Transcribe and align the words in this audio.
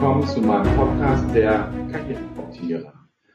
willkommen 0.00 0.26
zu 0.26 0.40
meinem 0.40 0.74
Podcast 0.76 1.26
der 1.34 1.70
Karriereoptimierer. 1.92 2.94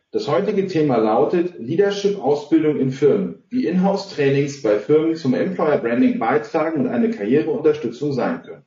Das 0.09 0.27
heutige 0.27 0.65
Thema 0.65 0.97
lautet 0.97 1.59
Leadership-Ausbildung 1.59 2.77
in 2.77 2.89
Firmen, 2.89 3.43
wie 3.49 3.67
Inhouse-Trainings 3.67 4.63
bei 4.63 4.79
Firmen 4.79 5.15
zum 5.15 5.35
Employer 5.35 5.77
Branding 5.77 6.17
beitragen 6.17 6.81
und 6.81 6.87
eine 6.87 7.11
Karriereunterstützung 7.11 8.13
sein 8.13 8.41
können. 8.41 8.63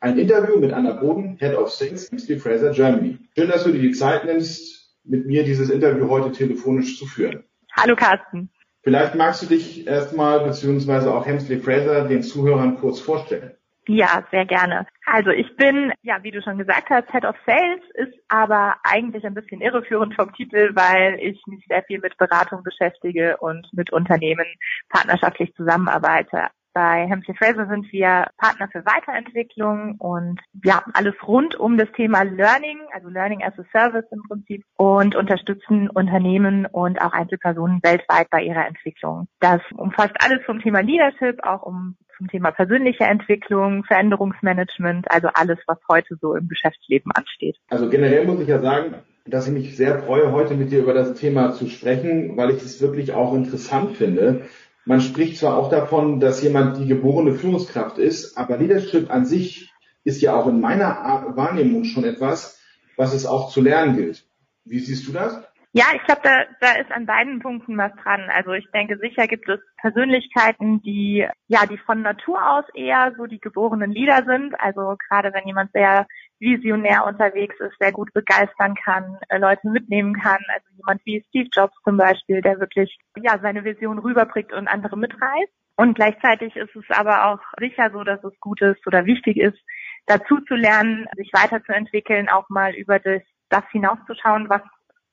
Ein 0.00 0.18
Interview 0.18 0.58
mit 0.58 0.74
Anna 0.74 0.92
Boden, 0.92 1.38
Head 1.38 1.56
of 1.56 1.70
Sales, 1.70 2.10
Hemsley 2.10 2.38
Fraser 2.38 2.72
Germany. 2.72 3.16
Schön, 3.34 3.48
dass 3.48 3.64
du 3.64 3.72
dir 3.72 3.80
die 3.80 3.92
Zeit 3.92 4.26
nimmst, 4.26 4.94
mit 5.04 5.24
mir 5.24 5.42
dieses 5.42 5.70
Interview 5.70 6.10
heute 6.10 6.32
telefonisch 6.32 6.98
zu 6.98 7.06
führen. 7.06 7.44
Hallo 7.72 7.96
Carsten. 7.96 8.50
Vielleicht 8.82 9.14
magst 9.14 9.40
du 9.40 9.46
dich 9.46 9.86
erstmal 9.86 10.40
beziehungsweise 10.40 11.10
auch 11.10 11.24
Hemsley 11.24 11.58
Fraser 11.58 12.06
den 12.06 12.22
Zuhörern 12.22 12.76
kurz 12.76 13.00
vorstellen. 13.00 13.52
Ja, 13.88 14.24
sehr 14.30 14.46
gerne. 14.46 14.86
Also 15.06 15.30
ich 15.30 15.56
bin, 15.56 15.92
ja, 16.02 16.22
wie 16.22 16.30
du 16.30 16.42
schon 16.42 16.58
gesagt 16.58 16.90
hast, 16.90 17.10
Head 17.10 17.24
of 17.24 17.36
Sales, 17.46 17.80
ist 17.94 18.14
aber 18.28 18.76
eigentlich 18.84 19.24
ein 19.24 19.34
bisschen 19.34 19.60
irreführend 19.60 20.14
vom 20.14 20.32
Titel, 20.34 20.70
weil 20.74 21.18
ich 21.20 21.40
mich 21.46 21.64
sehr 21.66 21.82
viel 21.84 21.98
mit 21.98 22.16
Beratung 22.18 22.62
beschäftige 22.62 23.36
und 23.38 23.66
mit 23.72 23.92
Unternehmen 23.92 24.46
partnerschaftlich 24.90 25.54
zusammenarbeite. 25.54 26.48
Bei 26.72 27.06
Hemsley 27.08 27.34
Fraser 27.34 27.66
sind 27.66 27.90
wir 27.90 28.28
Partner 28.38 28.68
für 28.70 28.86
Weiterentwicklung 28.86 29.96
und 29.98 30.40
ja, 30.62 30.84
alles 30.94 31.14
rund 31.26 31.56
um 31.56 31.76
das 31.76 31.90
Thema 31.92 32.22
Learning, 32.22 32.78
also 32.92 33.08
Learning 33.08 33.42
as 33.42 33.58
a 33.58 33.64
Service 33.72 34.04
im 34.12 34.22
Prinzip 34.28 34.64
und 34.76 35.16
unterstützen 35.16 35.90
Unternehmen 35.90 36.66
und 36.66 37.02
auch 37.02 37.12
Einzelpersonen 37.12 37.80
weltweit 37.82 38.30
bei 38.30 38.42
ihrer 38.42 38.66
Entwicklung. 38.66 39.26
Das 39.40 39.60
umfasst 39.74 40.14
alles 40.20 40.44
vom 40.44 40.60
Thema 40.60 40.80
Leadership, 40.80 41.42
auch 41.42 41.62
um 41.62 41.96
zum 42.20 42.28
Thema 42.28 42.50
persönliche 42.50 43.04
Entwicklung, 43.04 43.82
Veränderungsmanagement, 43.84 45.10
also 45.10 45.28
alles, 45.32 45.58
was 45.66 45.78
heute 45.88 46.16
so 46.20 46.34
im 46.34 46.48
Geschäftsleben 46.48 47.10
ansteht. 47.12 47.56
Also 47.70 47.88
generell 47.88 48.26
muss 48.26 48.40
ich 48.40 48.48
ja 48.48 48.60
sagen, 48.60 48.96
dass 49.24 49.46
ich 49.46 49.54
mich 49.54 49.76
sehr 49.76 50.02
freue, 50.02 50.30
heute 50.30 50.54
mit 50.54 50.70
dir 50.70 50.80
über 50.80 50.92
das 50.92 51.14
Thema 51.14 51.52
zu 51.52 51.68
sprechen, 51.68 52.36
weil 52.36 52.50
ich 52.50 52.62
es 52.62 52.82
wirklich 52.82 53.12
auch 53.12 53.34
interessant 53.34 53.96
finde. 53.96 54.42
Man 54.84 55.00
spricht 55.00 55.38
zwar 55.38 55.56
auch 55.56 55.70
davon, 55.70 56.20
dass 56.20 56.42
jemand 56.42 56.76
die 56.76 56.86
geborene 56.86 57.32
Führungskraft 57.32 57.96
ist, 57.96 58.36
aber 58.36 58.58
Leadership 58.58 59.10
an 59.10 59.24
sich 59.24 59.72
ist 60.04 60.20
ja 60.20 60.34
auch 60.34 60.46
in 60.46 60.60
meiner 60.60 61.32
Wahrnehmung 61.36 61.84
schon 61.84 62.04
etwas, 62.04 62.60
was 62.96 63.14
es 63.14 63.24
auch 63.24 63.50
zu 63.50 63.62
lernen 63.62 63.96
gilt. 63.96 64.24
Wie 64.64 64.78
siehst 64.78 65.08
du 65.08 65.12
das? 65.12 65.40
Ja, 65.72 65.84
ich 65.94 66.02
glaube, 66.02 66.22
da, 66.24 66.46
da 66.60 66.72
ist 66.80 66.90
an 66.90 67.06
beiden 67.06 67.38
Punkten 67.38 67.78
was 67.78 67.92
dran. 68.02 68.28
Also 68.34 68.50
ich 68.52 68.68
denke, 68.72 68.98
sicher 68.98 69.28
gibt 69.28 69.48
es 69.48 69.60
Persönlichkeiten, 69.80 70.82
die 70.82 71.28
ja, 71.46 71.64
die 71.64 71.78
von 71.78 72.02
Natur 72.02 72.44
aus 72.44 72.64
eher 72.74 73.14
so 73.16 73.26
die 73.26 73.38
geborenen 73.38 73.92
Leader 73.92 74.24
sind. 74.26 74.60
Also 74.60 74.96
gerade 75.08 75.32
wenn 75.32 75.46
jemand 75.46 75.70
sehr 75.70 76.08
visionär 76.40 77.06
unterwegs 77.06 77.54
ist, 77.60 77.78
sehr 77.78 77.92
gut 77.92 78.12
begeistern 78.12 78.74
kann, 78.74 79.16
äh, 79.28 79.38
Leute 79.38 79.68
mitnehmen 79.68 80.14
kann. 80.14 80.40
Also 80.48 80.66
jemand 80.76 81.02
wie 81.04 81.24
Steve 81.28 81.48
Jobs 81.52 81.76
zum 81.84 81.96
Beispiel, 81.96 82.40
der 82.40 82.58
wirklich 82.58 82.98
ja 83.22 83.38
seine 83.40 83.62
Vision 83.62 84.00
rüberbringt 84.00 84.52
und 84.52 84.66
andere 84.66 84.98
mitreißt. 84.98 85.52
Und 85.76 85.94
gleichzeitig 85.94 86.56
ist 86.56 86.74
es 86.74 86.84
aber 86.90 87.26
auch 87.26 87.40
sicher 87.60 87.90
so, 87.92 88.02
dass 88.02 88.22
es 88.24 88.38
gut 88.40 88.60
ist 88.60 88.84
oder 88.88 89.06
wichtig 89.06 89.36
ist, 89.36 89.58
dazu 90.06 90.40
zu 90.40 90.56
lernen, 90.56 91.06
sich 91.16 91.30
weiterzuentwickeln, 91.32 92.28
auch 92.28 92.48
mal 92.48 92.74
über 92.74 92.98
das, 92.98 93.22
das 93.50 93.62
hinauszuschauen, 93.70 94.48
was 94.48 94.62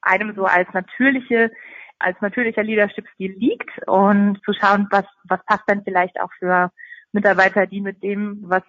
einem 0.07 0.33
so 0.35 0.45
als 0.45 0.67
natürliche 0.73 1.51
als 1.99 2.19
natürlicher 2.21 2.63
Leadership-Stil 2.63 3.33
liegt 3.37 3.87
und 3.87 4.39
zu 4.43 4.53
schauen, 4.53 4.87
was, 4.91 5.05
was 5.23 5.43
passt 5.45 5.63
denn 5.69 5.83
vielleicht 5.83 6.19
auch 6.19 6.31
für 6.37 6.71
Mitarbeiter, 7.11 7.65
die 7.65 7.81
mit 7.81 8.03
dem, 8.03 8.43
was 8.43 8.63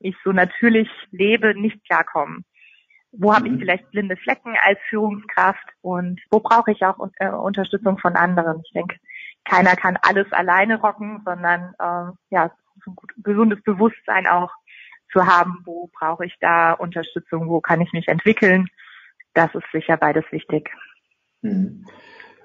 ich 0.00 0.16
so 0.22 0.32
natürlich 0.32 0.88
lebe, 1.10 1.58
nicht 1.58 1.82
klarkommen. 1.86 2.44
Wo 3.12 3.34
habe 3.34 3.46
ich 3.46 3.54
mhm. 3.54 3.60
vielleicht 3.60 3.90
blinde 3.90 4.16
Flecken 4.16 4.54
als 4.62 4.78
Führungskraft 4.88 5.64
und 5.80 6.20
wo 6.30 6.40
brauche 6.40 6.72
ich 6.72 6.84
auch 6.84 6.98
äh, 7.18 7.28
Unterstützung 7.28 7.98
von 7.98 8.16
anderen? 8.16 8.60
Ich 8.66 8.72
denke, 8.72 8.96
keiner 9.44 9.76
kann 9.76 9.98
alles 10.02 10.30
alleine 10.32 10.80
rocken, 10.80 11.22
sondern 11.24 11.74
äh, 11.78 12.12
ja, 12.30 12.50
ein 12.86 12.94
gut, 12.96 13.12
gesundes 13.18 13.62
Bewusstsein 13.62 14.26
auch 14.26 14.50
zu 15.12 15.24
haben, 15.26 15.62
wo 15.64 15.88
brauche 15.92 16.26
ich 16.26 16.36
da 16.40 16.72
Unterstützung, 16.72 17.48
wo 17.48 17.60
kann 17.60 17.80
ich 17.80 17.92
mich 17.92 18.08
entwickeln 18.08 18.68
das 19.34 19.54
ist 19.54 19.66
sicher 19.72 19.96
beides 19.96 20.24
wichtig. 20.30 20.70
Hm. 21.42 21.84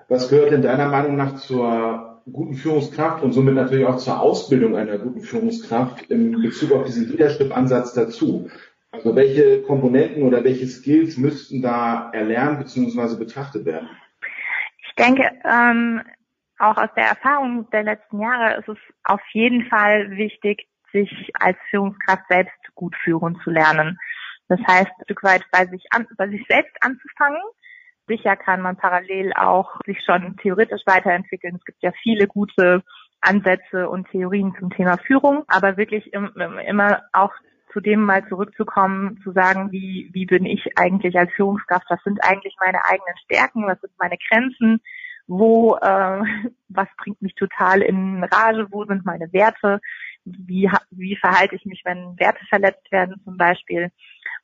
Was 0.07 0.29
gehört 0.29 0.51
in 0.51 0.61
deiner 0.61 0.89
Meinung 0.89 1.15
nach 1.15 1.35
zur 1.35 2.21
guten 2.31 2.55
Führungskraft 2.55 3.23
und 3.23 3.31
somit 3.31 3.55
natürlich 3.55 3.85
auch 3.85 3.97
zur 3.97 4.19
Ausbildung 4.19 4.75
einer 4.75 4.97
guten 4.97 5.21
Führungskraft 5.21 6.09
in 6.09 6.41
Bezug 6.41 6.71
auf 6.71 6.85
diesen 6.85 7.07
Leadership-Ansatz 7.09 7.93
dazu? 7.93 8.49
Also 8.91 9.15
welche 9.15 9.61
Komponenten 9.61 10.23
oder 10.23 10.43
welche 10.43 10.65
Skills 10.65 11.17
müssten 11.17 11.61
da 11.61 12.09
erlernt 12.11 12.59
bzw. 12.59 13.17
betrachtet 13.17 13.65
werden? 13.65 13.89
Ich 14.87 14.95
denke, 14.95 15.29
ähm, 15.45 16.01
auch 16.57 16.77
aus 16.77 16.89
der 16.95 17.05
Erfahrung 17.05 17.69
der 17.71 17.83
letzten 17.83 18.19
Jahre 18.19 18.59
ist 18.59 18.67
es 18.67 18.77
auf 19.03 19.21
jeden 19.31 19.65
Fall 19.67 20.11
wichtig, 20.17 20.67
sich 20.91 21.31
als 21.35 21.57
Führungskraft 21.69 22.23
selbst 22.29 22.57
gut 22.73 22.95
führen 23.03 23.39
zu 23.43 23.51
lernen. 23.51 23.99
Das 24.49 24.59
heißt, 24.67 24.87
ein 24.87 25.03
Stück 25.05 25.23
weit 25.23 25.43
bei 25.51 25.65
sich, 25.67 25.85
an, 25.91 26.07
bei 26.17 26.27
sich 26.27 26.45
selbst 26.49 26.75
anzufangen. 26.81 27.41
Sicher 28.07 28.35
kann 28.35 28.61
man 28.61 28.75
parallel 28.75 29.31
auch 29.33 29.79
sich 29.85 30.03
schon 30.03 30.35
theoretisch 30.37 30.81
weiterentwickeln. 30.85 31.55
Es 31.55 31.65
gibt 31.65 31.81
ja 31.83 31.91
viele 32.01 32.27
gute 32.27 32.83
Ansätze 33.21 33.87
und 33.87 34.09
Theorien 34.09 34.55
zum 34.59 34.71
Thema 34.71 34.97
Führung, 34.97 35.43
aber 35.47 35.77
wirklich 35.77 36.11
immer 36.11 37.03
auch 37.13 37.31
zu 37.71 37.79
dem 37.79 38.03
mal 38.03 38.27
zurückzukommen, 38.27 39.19
zu 39.23 39.31
sagen, 39.31 39.71
wie, 39.71 40.09
wie 40.13 40.25
bin 40.25 40.45
ich 40.45 40.77
eigentlich 40.77 41.17
als 41.17 41.31
Führungskraft, 41.33 41.85
was 41.89 42.01
sind 42.03 42.19
eigentlich 42.23 42.55
meine 42.59 42.83
eigenen 42.85 43.17
Stärken, 43.25 43.67
was 43.67 43.79
sind 43.81 43.93
meine 43.99 44.17
Grenzen, 44.27 44.81
wo, 45.29 45.75
äh, 45.75 46.21
was 46.69 46.87
bringt 46.97 47.21
mich 47.21 47.35
total 47.35 47.81
in 47.81 48.23
Rage, 48.23 48.67
wo 48.71 48.83
sind 48.85 49.05
meine 49.05 49.31
Werte, 49.31 49.79
wie, 50.25 50.69
wie 50.91 51.15
verhalte 51.15 51.55
ich 51.55 51.65
mich, 51.65 51.81
wenn 51.85 52.19
Werte 52.19 52.45
verletzt 52.49 52.91
werden 52.91 53.21
zum 53.23 53.37
Beispiel 53.37 53.89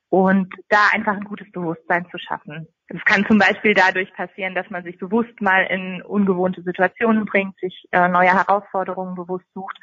und 0.09 0.53
da 0.69 0.78
einfach 0.94 1.16
ein 1.16 1.25
gutes 1.25 1.51
Bewusstsein 1.51 2.07
zu 2.09 2.18
schaffen. 2.18 2.68
Es 2.88 3.03
kann 3.03 3.25
zum 3.25 3.40
Beispiel 3.40 3.73
dadurch 3.73 4.13
passieren, 4.13 4.56
dass 4.56 4.69
man 4.69 4.84
sich 4.84 4.97
bewusst 4.97 5.41
mal 5.41 5.66
in 5.66 6.01
ungewohnte 6.03 6.62
Situationen 6.62 7.25
bringt, 7.25 7.59
sich 7.59 7.88
äh, 7.91 8.07
neue 8.07 8.34
Herausforderungen 8.34 9.16
bewusst 9.16 9.46
sucht 9.53 9.78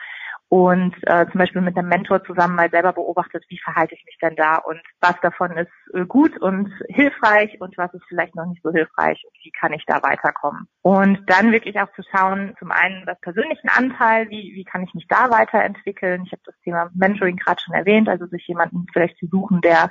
und 0.53 0.95
äh, 1.07 1.25
zum 1.31 1.39
Beispiel 1.39 1.63
mit 1.63 1.79
einem 1.79 1.89
Mentor 1.89 2.23
zusammen 2.25 2.57
mal 2.57 2.69
selber 2.69 2.93
beobachtet, 2.93 3.43
wie 3.49 3.59
verhalte 3.59 3.95
ich 3.95 4.05
mich 4.05 4.19
denn 4.21 4.37
da 4.37 4.57
und 4.57 4.83
was 5.01 5.15
davon 5.23 5.57
ist 5.57 5.73
äh, 5.95 6.05
gut 6.05 6.39
und 6.43 6.71
hilfreich 6.89 7.59
und 7.59 7.79
was 7.79 7.95
ist 7.95 8.05
vielleicht 8.07 8.37
noch 8.37 8.45
nicht 8.45 8.63
so 8.63 8.71
hilfreich 8.71 9.25
und 9.25 9.33
wie 9.43 9.51
kann 9.51 9.73
ich 9.73 9.87
da 9.87 10.03
weiterkommen. 10.03 10.69
Und 10.83 11.21
dann 11.25 11.53
wirklich 11.53 11.81
auch 11.81 11.91
zu 11.95 12.03
schauen, 12.03 12.55
zum 12.59 12.71
einen 12.71 13.07
das 13.07 13.19
persönlichen 13.23 13.71
Anteil, 13.71 14.29
wie, 14.29 14.53
wie 14.55 14.65
kann 14.65 14.83
ich 14.83 14.93
mich 14.93 15.07
da 15.09 15.31
weiterentwickeln. 15.31 16.25
Ich 16.27 16.33
habe 16.33 16.43
das 16.45 16.61
Thema 16.63 16.91
Mentoring 16.93 17.37
gerade 17.37 17.63
schon 17.63 17.75
erwähnt, 17.75 18.11
also 18.11 18.27
sich 18.27 18.47
jemanden 18.47 18.85
vielleicht 18.93 19.17
zu 19.17 19.29
suchen, 19.29 19.63
der 19.63 19.91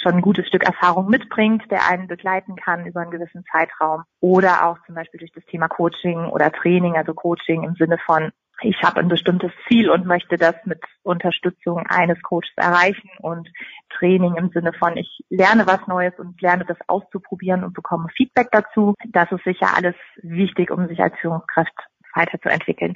schon 0.00 0.14
ein 0.14 0.22
gutes 0.22 0.48
Stück 0.48 0.64
Erfahrung 0.64 1.10
mitbringt, 1.10 1.70
der 1.70 1.86
einen 1.86 2.08
begleiten 2.08 2.56
kann 2.56 2.86
über 2.86 3.02
einen 3.02 3.10
gewissen 3.10 3.44
Zeitraum. 3.52 4.04
Oder 4.20 4.64
auch 4.64 4.78
zum 4.86 4.94
Beispiel 4.94 5.18
durch 5.18 5.32
das 5.32 5.44
Thema 5.44 5.68
Coaching 5.68 6.28
oder 6.28 6.50
Training, 6.50 6.96
also 6.96 7.12
Coaching 7.12 7.64
im 7.64 7.74
Sinne 7.74 7.98
von, 7.98 8.32
ich 8.62 8.82
habe 8.82 9.00
ein 9.00 9.08
bestimmtes 9.08 9.52
Ziel 9.68 9.90
und 9.90 10.06
möchte 10.06 10.36
das 10.36 10.54
mit 10.64 10.80
Unterstützung 11.02 11.84
eines 11.88 12.20
Coaches 12.22 12.52
erreichen 12.56 13.10
und 13.20 13.48
Training 13.90 14.36
im 14.36 14.50
Sinne 14.50 14.72
von, 14.72 14.96
ich 14.96 15.24
lerne 15.28 15.66
was 15.66 15.86
Neues 15.86 16.14
und 16.18 16.40
lerne 16.40 16.64
das 16.64 16.78
auszuprobieren 16.88 17.64
und 17.64 17.74
bekomme 17.74 18.08
Feedback 18.16 18.48
dazu. 18.50 18.94
Das 19.08 19.30
ist 19.32 19.44
sicher 19.44 19.76
alles 19.76 19.94
wichtig, 20.22 20.70
um 20.70 20.88
sich 20.88 21.00
als 21.00 21.14
Führungskraft 21.20 21.74
weiterzuentwickeln. 22.14 22.94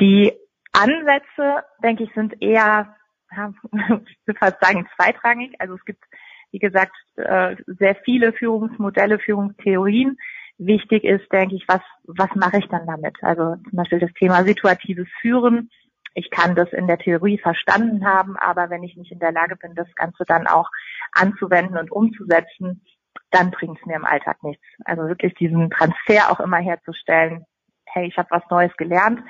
Die 0.00 0.32
Ansätze, 0.72 1.64
denke 1.82 2.04
ich, 2.04 2.14
sind 2.14 2.40
eher, 2.42 2.94
ich 3.30 4.18
würde 4.26 4.38
fast 4.38 4.58
sagen, 4.60 4.88
zweitrangig. 4.96 5.54
Also 5.58 5.74
es 5.74 5.84
gibt 5.84 6.04
wie 6.50 6.58
gesagt, 6.58 6.94
äh, 7.16 7.56
sehr 7.66 7.94
viele 8.04 8.32
Führungsmodelle, 8.32 9.18
Führungstheorien. 9.18 10.16
Wichtig 10.58 11.04
ist, 11.04 11.32
denke 11.32 11.54
ich, 11.54 11.64
was, 11.68 11.80
was 12.04 12.28
mache 12.34 12.58
ich 12.58 12.68
dann 12.68 12.86
damit? 12.86 13.16
Also 13.22 13.56
zum 13.56 13.76
Beispiel 13.76 14.00
das 14.00 14.12
Thema 14.14 14.44
situatives 14.44 15.08
Führen. 15.20 15.70
Ich 16.14 16.30
kann 16.30 16.56
das 16.56 16.72
in 16.72 16.86
der 16.86 16.98
Theorie 16.98 17.38
verstanden 17.38 18.04
haben, 18.04 18.36
aber 18.36 18.70
wenn 18.70 18.82
ich 18.82 18.96
nicht 18.96 19.12
in 19.12 19.20
der 19.20 19.32
Lage 19.32 19.56
bin, 19.56 19.74
das 19.74 19.86
Ganze 19.94 20.24
dann 20.26 20.46
auch 20.46 20.68
anzuwenden 21.12 21.78
und 21.78 21.92
umzusetzen, 21.92 22.84
dann 23.30 23.50
bringt 23.50 23.78
es 23.78 23.86
mir 23.86 23.96
im 23.96 24.04
Alltag 24.04 24.42
nichts. 24.42 24.64
Also 24.84 25.06
wirklich 25.06 25.34
diesen 25.34 25.70
Transfer 25.70 26.30
auch 26.30 26.40
immer 26.40 26.58
herzustellen. 26.58 27.44
Hey, 27.86 28.08
ich 28.08 28.16
habe 28.16 28.30
was 28.30 28.42
Neues 28.50 28.76
gelernt. 28.76 29.22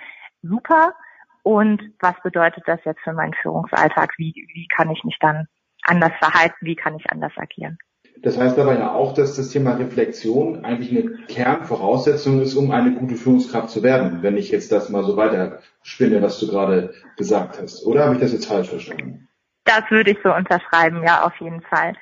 Super. 0.42 0.94
Und 1.42 1.82
was 2.00 2.14
bedeutet 2.22 2.64
das 2.66 2.80
jetzt 2.84 3.00
für 3.02 3.12
meinen 3.12 3.34
Führungsalltag? 3.34 4.12
Wie, 4.16 4.32
wie 4.54 4.66
kann 4.69 4.90
ich 4.90 5.04
mich 5.04 5.19
dann 5.20 5.46
anders 5.88 6.12
verhalten, 6.19 6.56
wie 6.60 6.76
kann 6.76 6.96
ich 6.96 7.10
anders 7.10 7.32
agieren. 7.36 7.78
Das 8.23 8.38
heißt 8.38 8.59
aber 8.59 8.79
ja 8.79 8.93
auch, 8.93 9.15
dass 9.15 9.37
das 9.37 9.50
Thema 9.50 9.75
Reflexion 9.75 10.65
eigentlich 10.65 10.91
eine 10.91 11.26
Kernvoraussetzung 11.26 12.41
ist, 12.41 12.56
um 12.56 12.70
eine 12.70 12.94
gute 12.94 13.15
Führungskraft 13.15 13.70
zu 13.70 13.82
werden, 13.82 14.23
wenn 14.23 14.37
ich 14.37 14.50
jetzt 14.50 14.73
das 14.73 14.88
mal 14.88 15.05
so 15.05 15.17
weiter 15.17 15.61
spinne, 15.82 16.20
was 16.23 16.41
du 16.41 16.49
gerade 16.49 16.94
gesagt 17.17 17.61
hast. 17.61 17.87
Oder 17.87 18.05
habe 18.05 18.15
ich 18.15 18.20
das 18.20 18.32
jetzt 18.32 18.47
falsch 18.47 18.69
verstanden? 18.69 19.29
Das 19.65 19.82
würde 19.91 20.12
ich 20.12 20.19
so 20.25 20.35
unterschreiben, 20.35 21.03
ja, 21.05 21.23
auf 21.25 21.37
jeden 21.41 21.62
Fall. 21.62 21.94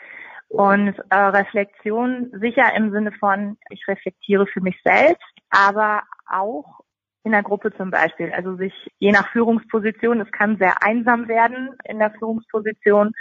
Und 0.49 0.95
äh, 1.11 1.17
Reflexion 1.17 2.31
sicher 2.41 2.75
im 2.77 2.93
Sinne 2.93 3.13
von, 3.13 3.59
ich 3.71 3.83
reflektiere 3.89 4.47
für 4.47 4.61
mich 4.61 4.77
selbst, 4.85 5.25
aber 5.51 6.03
auch 6.31 6.81
in 7.25 7.33
der 7.33 7.43
Gruppe 7.43 7.73
zum 7.77 7.91
Beispiel. 7.91 8.33
Also 8.33 8.55
sich 8.57 8.73
je 8.99 9.11
nach 9.11 9.29
Führungsposition, 9.33 10.21
es 10.21 10.31
kann 10.31 10.59
sehr 10.59 10.83
einsam 10.83 11.27
werden 11.27 11.71
in 11.85 11.99
der 11.99 12.13
Führungsposition, 12.13 13.13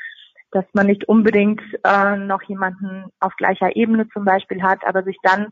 dass 0.55 0.65
man 0.73 0.87
nicht 0.87 1.07
unbedingt 1.09 1.61
äh, 1.83 2.15
noch 2.15 2.41
jemanden 2.43 3.11
auf 3.19 3.35
gleicher 3.35 3.75
Ebene 3.75 4.07
zum 4.09 4.23
Beispiel 4.23 4.63
hat, 4.63 4.87
aber 4.87 5.03
sich 5.03 5.17
dann 5.21 5.49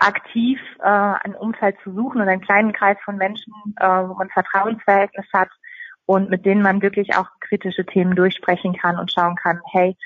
aktiv 0.00 0.58
äh, 0.80 0.88
ein 0.88 1.36
Umfeld 1.36 1.76
zu 1.84 1.94
suchen 1.94 2.20
und 2.20 2.28
einen 2.28 2.40
kleinen 2.40 2.72
Kreis 2.72 2.96
von 3.04 3.16
Menschen, 3.16 3.52
äh, 3.78 3.86
wo 3.86 4.14
man 4.14 4.28
Vertrauensverhältnis 4.30 5.26
hat 5.32 5.50
und 6.04 6.30
mit 6.30 6.44
denen 6.44 6.62
man 6.62 6.82
wirklich 6.82 7.14
auch 7.14 7.28
kritische 7.40 7.86
Themen 7.86 8.16
durchsprechen 8.16 8.76
kann 8.76 8.98
und 8.98 9.12
schauen 9.12 9.36
kann, 9.36 9.60
hey, 9.70 9.96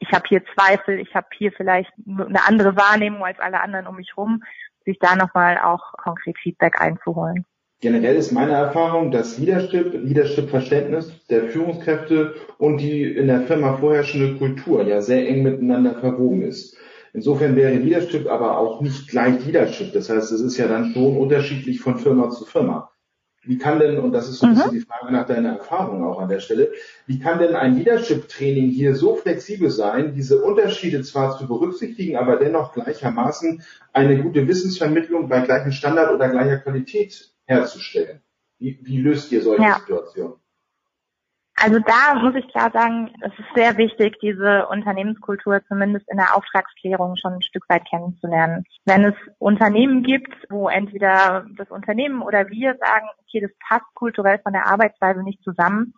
ich 0.00 0.10
habe 0.12 0.24
hier 0.28 0.42
Zweifel, 0.54 0.98
ich 0.98 1.14
habe 1.14 1.28
hier 1.32 1.52
vielleicht 1.52 1.92
eine 2.06 2.44
andere 2.44 2.76
Wahrnehmung 2.76 3.24
als 3.24 3.38
alle 3.38 3.60
anderen 3.60 3.86
um 3.86 3.96
mich 3.96 4.16
rum, 4.16 4.42
sich 4.84 4.98
da 4.98 5.14
nochmal 5.14 5.58
auch 5.58 5.92
konkret 5.92 6.36
Feedback 6.38 6.80
einzuholen. 6.80 7.46
Generell 7.80 8.16
ist 8.16 8.32
meine 8.32 8.52
Erfahrung, 8.52 9.10
dass 9.10 9.38
Leadership, 9.38 9.92
Leadership-Verständnis 9.92 11.12
der 11.28 11.48
Führungskräfte 11.48 12.34
und 12.56 12.78
die 12.78 13.02
in 13.02 13.26
der 13.26 13.42
Firma 13.42 13.76
vorherrschende 13.76 14.38
Kultur 14.38 14.82
ja 14.84 15.02
sehr 15.02 15.28
eng 15.28 15.42
miteinander 15.42 15.94
verwoben 15.94 16.40
ist. 16.42 16.76
Insofern 17.12 17.54
wäre 17.54 17.74
Leadership 17.74 18.28
aber 18.30 18.58
auch 18.58 18.80
nicht 18.80 19.08
gleich 19.08 19.44
Leadership. 19.44 19.92
Das 19.92 20.08
heißt, 20.08 20.32
es 20.32 20.40
ist 20.40 20.56
ja 20.56 20.68
dann 20.68 20.92
schon 20.92 21.18
unterschiedlich 21.18 21.80
von 21.80 21.98
Firma 21.98 22.30
zu 22.30 22.46
Firma. 22.46 22.90
Wie 23.42 23.58
kann 23.58 23.78
denn, 23.78 23.98
und 23.98 24.12
das 24.12 24.28
ist 24.28 24.38
so 24.38 24.46
ein 24.46 24.54
bisschen 24.54 24.70
mhm. 24.72 24.78
die 24.78 24.86
Frage 24.86 25.12
nach 25.12 25.26
deiner 25.26 25.50
Erfahrung 25.50 26.02
auch 26.02 26.18
an 26.18 26.28
der 26.28 26.40
Stelle, 26.40 26.72
wie 27.06 27.18
kann 27.18 27.38
denn 27.38 27.54
ein 27.54 27.76
Leadership-Training 27.76 28.70
hier 28.70 28.94
so 28.94 29.16
flexibel 29.16 29.70
sein, 29.70 30.14
diese 30.14 30.42
Unterschiede 30.42 31.02
zwar 31.02 31.38
zu 31.38 31.46
berücksichtigen, 31.46 32.16
aber 32.16 32.36
dennoch 32.36 32.72
gleichermaßen 32.72 33.62
eine 33.92 34.20
gute 34.22 34.48
Wissensvermittlung 34.48 35.28
bei 35.28 35.40
gleichem 35.40 35.72
Standard 35.72 36.12
oder 36.12 36.28
gleicher 36.28 36.56
Qualität 36.56 37.35
herzustellen? 37.46 38.22
Wie, 38.58 38.78
wie 38.82 39.00
löst 39.00 39.32
ihr 39.32 39.42
solche 39.42 39.62
ja. 39.62 39.78
Situationen? 39.78 40.36
Also 41.58 41.78
da 41.78 42.14
muss 42.14 42.34
ich 42.34 42.46
klar 42.48 42.70
sagen, 42.70 43.10
es 43.22 43.32
ist 43.38 43.48
sehr 43.54 43.78
wichtig, 43.78 44.18
diese 44.20 44.66
Unternehmenskultur 44.68 45.62
zumindest 45.66 46.06
in 46.10 46.18
der 46.18 46.36
Auftragsklärung 46.36 47.16
schon 47.16 47.32
ein 47.32 47.42
Stück 47.42 47.64
weit 47.70 47.88
kennenzulernen. 47.88 48.64
Wenn 48.84 49.06
es 49.06 49.14
Unternehmen 49.38 50.02
gibt, 50.02 50.34
wo 50.50 50.68
entweder 50.68 51.46
das 51.56 51.70
Unternehmen 51.70 52.20
oder 52.20 52.50
wir 52.50 52.76
sagen, 52.76 53.06
okay, 53.22 53.40
das 53.40 53.50
passt 53.66 53.86
kulturell 53.94 54.38
von 54.40 54.52
der 54.52 54.66
Arbeitsweise 54.66 55.22
nicht 55.22 55.42
zusammen, 55.42 55.94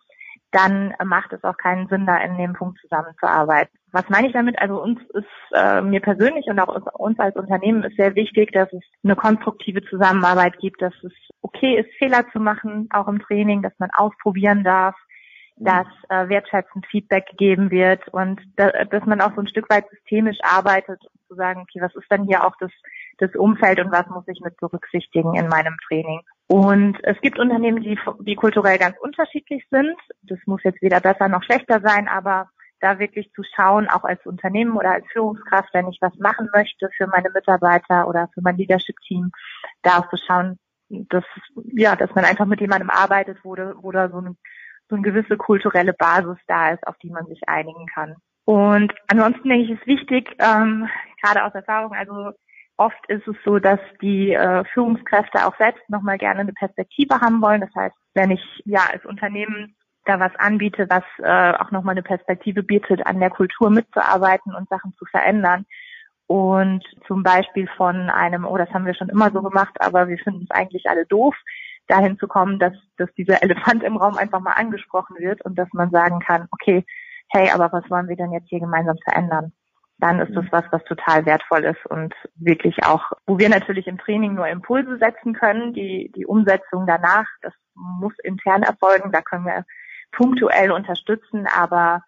dann 0.50 0.94
macht 1.04 1.32
es 1.32 1.44
auch 1.44 1.56
keinen 1.56 1.88
Sinn, 1.88 2.06
da 2.06 2.16
in 2.18 2.38
dem 2.38 2.54
Punkt 2.54 2.78
zusammenzuarbeiten. 2.80 3.76
Was 3.92 4.08
meine 4.08 4.28
ich 4.28 4.32
damit? 4.32 4.58
Also 4.58 4.82
uns 4.82 5.00
ist 5.14 5.26
äh, 5.54 5.82
mir 5.82 6.00
persönlich 6.00 6.46
und 6.46 6.58
auch 6.58 6.74
uns 6.94 7.18
als 7.18 7.36
Unternehmen 7.36 7.82
ist 7.84 7.96
sehr 7.96 8.14
wichtig, 8.14 8.52
dass 8.52 8.72
es 8.72 8.82
eine 9.02 9.16
konstruktive 9.16 9.82
Zusammenarbeit 9.84 10.58
gibt, 10.58 10.80
dass 10.82 10.94
es 11.02 11.12
okay 11.42 11.78
ist, 11.78 11.90
Fehler 11.98 12.24
zu 12.32 12.40
machen, 12.40 12.88
auch 12.92 13.08
im 13.08 13.20
Training, 13.20 13.62
dass 13.62 13.72
man 13.78 13.90
ausprobieren 13.96 14.64
darf, 14.64 14.94
dass 15.56 15.86
äh, 16.08 16.28
wertschätzend 16.28 16.86
Feedback 16.86 17.26
gegeben 17.26 17.70
wird 17.70 18.06
und 18.08 18.40
da, 18.56 18.70
dass 18.84 19.04
man 19.06 19.20
auch 19.20 19.34
so 19.34 19.40
ein 19.40 19.48
Stück 19.48 19.68
weit 19.70 19.88
systemisch 19.90 20.38
arbeitet, 20.42 21.00
um 21.02 21.20
zu 21.28 21.34
sagen, 21.34 21.62
okay, 21.62 21.80
was 21.80 21.94
ist 21.94 22.06
dann 22.10 22.24
hier 22.24 22.44
auch 22.44 22.54
das, 22.60 22.70
das 23.18 23.34
Umfeld 23.34 23.80
und 23.80 23.90
was 23.90 24.06
muss 24.06 24.28
ich 24.28 24.40
mit 24.40 24.56
berücksichtigen 24.58 25.34
in 25.34 25.48
meinem 25.48 25.76
Training. 25.86 26.20
Und 26.48 26.98
es 27.02 27.20
gibt 27.20 27.38
Unternehmen, 27.38 27.82
die, 27.82 27.98
die 28.20 28.34
kulturell 28.34 28.78
ganz 28.78 28.96
unterschiedlich 28.98 29.64
sind. 29.70 29.94
Das 30.22 30.38
muss 30.46 30.62
jetzt 30.64 30.82
weder 30.82 31.00
besser 31.00 31.28
noch 31.28 31.42
schlechter 31.42 31.80
sein, 31.80 32.08
aber 32.08 32.48
da 32.80 32.98
wirklich 32.98 33.30
zu 33.32 33.42
schauen, 33.54 33.88
auch 33.88 34.04
als 34.04 34.24
Unternehmen 34.24 34.76
oder 34.76 34.92
als 34.92 35.06
Führungskraft, 35.12 35.68
wenn 35.74 35.88
ich 35.88 35.98
was 36.00 36.16
machen 36.18 36.48
möchte 36.54 36.88
für 36.96 37.06
meine 37.06 37.30
Mitarbeiter 37.30 38.08
oder 38.08 38.28
für 38.32 38.40
mein 38.40 38.56
Leadership-Team, 38.56 39.30
da 39.82 39.98
auch 39.98 40.08
zu 40.10 40.16
schauen, 40.16 40.58
dass, 40.88 41.24
ja, 41.72 41.96
dass 41.96 42.14
man 42.14 42.24
einfach 42.24 42.46
mit 42.46 42.60
jemandem 42.60 42.88
arbeitet, 42.88 43.38
wo, 43.42 43.56
wo 43.56 43.92
da 43.92 44.08
so 44.08 44.20
ein 44.20 44.38
so 44.88 44.96
eine 44.96 45.02
gewisse 45.02 45.36
kulturelle 45.36 45.92
Basis 45.92 46.38
da 46.46 46.70
ist, 46.70 46.86
auf 46.86 46.96
die 46.98 47.10
man 47.10 47.26
sich 47.26 47.48
einigen 47.48 47.86
kann. 47.86 48.16
Und 48.44 48.94
ansonsten 49.08 49.48
denke 49.48 49.64
ich, 49.64 49.78
ist 49.78 49.86
wichtig, 49.86 50.34
ähm, 50.38 50.88
gerade 51.22 51.44
aus 51.44 51.54
Erfahrung, 51.54 51.92
also 51.92 52.32
oft 52.78 53.06
ist 53.08 53.26
es 53.26 53.36
so, 53.44 53.58
dass 53.58 53.80
die 54.00 54.32
äh, 54.32 54.64
Führungskräfte 54.72 55.46
auch 55.46 55.56
selbst 55.58 55.82
nochmal 55.90 56.16
gerne 56.16 56.40
eine 56.40 56.52
Perspektive 56.52 57.20
haben 57.20 57.42
wollen. 57.42 57.60
Das 57.60 57.74
heißt, 57.74 57.94
wenn 58.14 58.30
ich 58.30 58.62
ja 58.64 58.80
als 58.90 59.04
Unternehmen 59.04 59.76
da 60.04 60.18
was 60.18 60.34
anbiete, 60.36 60.88
was 60.88 61.04
äh, 61.18 61.58
auch 61.58 61.70
nochmal 61.70 61.92
eine 61.92 62.02
Perspektive 62.02 62.62
bietet, 62.62 63.06
an 63.06 63.20
der 63.20 63.30
Kultur 63.30 63.68
mitzuarbeiten 63.68 64.54
und 64.54 64.68
Sachen 64.68 64.94
zu 64.98 65.04
verändern. 65.04 65.66
Und 66.26 66.84
zum 67.06 67.22
Beispiel 67.22 67.68
von 67.76 68.10
einem, 68.10 68.44
oh, 68.44 68.56
das 68.56 68.70
haben 68.70 68.86
wir 68.86 68.94
schon 68.94 69.08
immer 69.08 69.30
so 69.30 69.42
gemacht, 69.42 69.76
aber 69.80 70.08
wir 70.08 70.18
finden 70.18 70.46
es 70.48 70.50
eigentlich 70.50 70.88
alle 70.88 71.06
doof, 71.06 71.34
dahin 71.88 72.18
zu 72.18 72.28
kommen, 72.28 72.58
dass, 72.58 72.74
dass 72.96 73.12
dieser 73.14 73.42
Elefant 73.42 73.82
im 73.82 73.96
Raum 73.96 74.16
einfach 74.16 74.40
mal 74.40 74.52
angesprochen 74.52 75.16
wird 75.18 75.44
und 75.44 75.58
dass 75.58 75.68
man 75.72 75.90
sagen 75.90 76.20
kann, 76.20 76.46
okay, 76.50 76.84
hey, 77.30 77.50
aber 77.50 77.72
was 77.72 77.88
wollen 77.90 78.08
wir 78.08 78.16
denn 78.16 78.32
jetzt 78.32 78.48
hier 78.48 78.60
gemeinsam 78.60 78.96
verändern? 79.04 79.52
Dann 79.98 80.20
ist 80.20 80.34
das 80.34 80.44
mhm. 80.44 80.52
was, 80.52 80.64
was 80.70 80.84
total 80.84 81.26
wertvoll 81.26 81.64
ist 81.64 81.84
und 81.86 82.14
wirklich 82.36 82.84
auch, 82.84 83.10
wo 83.26 83.38
wir 83.38 83.48
natürlich 83.48 83.86
im 83.88 83.98
Training 83.98 84.34
nur 84.34 84.46
Impulse 84.46 84.96
setzen 84.98 85.34
können, 85.34 85.72
die, 85.72 86.12
die 86.14 86.24
Umsetzung 86.24 86.86
danach, 86.86 87.26
das 87.42 87.52
muss 87.74 88.14
intern 88.22 88.62
erfolgen, 88.62 89.10
da 89.10 89.22
können 89.22 89.44
wir 89.44 89.64
punktuell 90.12 90.70
unterstützen, 90.70 91.46
aber 91.46 92.02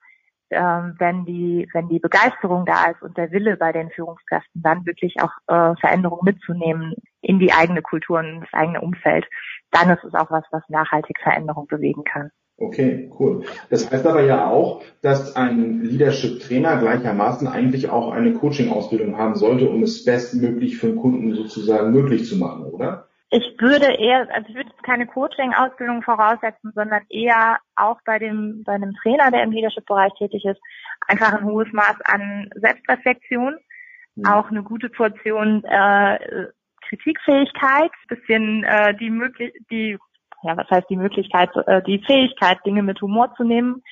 ähm, 0.51 0.97
wenn 0.99 1.25
die 1.25 1.69
wenn 1.73 1.89
die 1.89 2.01
Begeisterung 2.01 2.67
da 2.67 2.87
ist 2.87 3.03
und 3.03 3.17
der 3.17 3.31
Wille 3.31 3.57
bei 3.57 3.73
den 3.73 3.91
Führungskräften, 3.91 4.63
dann 4.63 4.85
wirklich 4.85 5.17
auch 5.21 5.31
äh, 5.47 5.77
Veränderungen 5.81 6.25
mitzunehmen 6.25 6.95
in 7.21 7.39
die 7.39 7.53
eigene 7.53 7.83
Kultur 7.83 8.19
und 8.19 8.41
das 8.41 8.53
eigene 8.53 8.81
Umfeld, 8.81 9.27
dann 9.71 9.91
ist 9.91 10.03
es 10.03 10.15
auch 10.15 10.31
was, 10.31 10.45
was 10.51 10.63
nachhaltig 10.69 11.21
Veränderung 11.23 11.67
bewegen 11.69 12.03
kann. 12.05 12.31
Okay, 12.61 13.11
cool. 13.19 13.43
Das 13.71 13.91
heißt 13.91 14.07
aber 14.07 14.23
ja 14.23 14.47
auch, 14.47 14.83
dass 15.01 15.35
ein 15.35 15.81
Leadership-Trainer 15.81 16.77
gleichermaßen 16.77 17.49
eigentlich 17.49 17.89
auch 17.89 18.13
eine 18.13 18.35
Coaching-Ausbildung 18.35 19.17
haben 19.17 19.35
sollte, 19.35 19.67
um 19.71 19.83
es 19.83 20.05
bestmöglich 20.05 20.77
für 20.77 20.89
den 20.89 20.97
Kunden 20.97 21.35
sozusagen 21.35 21.91
möglich 21.91 22.27
zu 22.27 22.37
machen, 22.37 22.67
oder? 22.67 23.09
Ich 23.31 23.57
würde 23.59 23.87
eher, 23.87 24.29
also 24.35 24.51
ich 24.51 24.57
würde 24.57 24.71
keine 24.83 25.07
Coaching-Ausbildung 25.07 26.03
voraussetzen, 26.03 26.73
sondern 26.75 27.01
eher 27.09 27.61
auch 27.77 27.99
bei 28.05 28.19
dem, 28.19 28.63
bei 28.65 28.73
einem 28.73 28.93
Trainer, 29.03 29.31
der 29.31 29.45
im 29.45 29.53
Leadership-Bereich 29.53 30.13
tätig 30.19 30.45
ist, 30.45 30.61
einfach 31.07 31.33
ein 31.33 31.45
hohes 31.45 31.73
Maß 31.73 31.97
an 32.05 32.51
Selbstreflexion, 32.57 33.57
mhm. 34.17 34.27
auch 34.27 34.51
eine 34.51 34.63
gute 34.63 34.91
Portion 34.91 35.65
äh, 35.65 36.49
Kritikfähigkeit, 36.87 37.91
bisschen 38.09 38.65
äh, 38.65 38.95
die 38.97 39.09
möglich, 39.09 39.55
die, 39.71 39.97
ja, 40.43 40.57
was 40.57 40.71
heißt 40.71 40.89
die 40.89 40.97
Möglichkeit, 40.97 41.51
äh, 41.67 41.83
die 41.83 42.03
Fähigkeit, 42.05 42.59
Dinge 42.65 42.83
mit 42.83 43.01
Humor 43.01 43.35
zu 43.37 43.45
nehmen, 43.45 43.83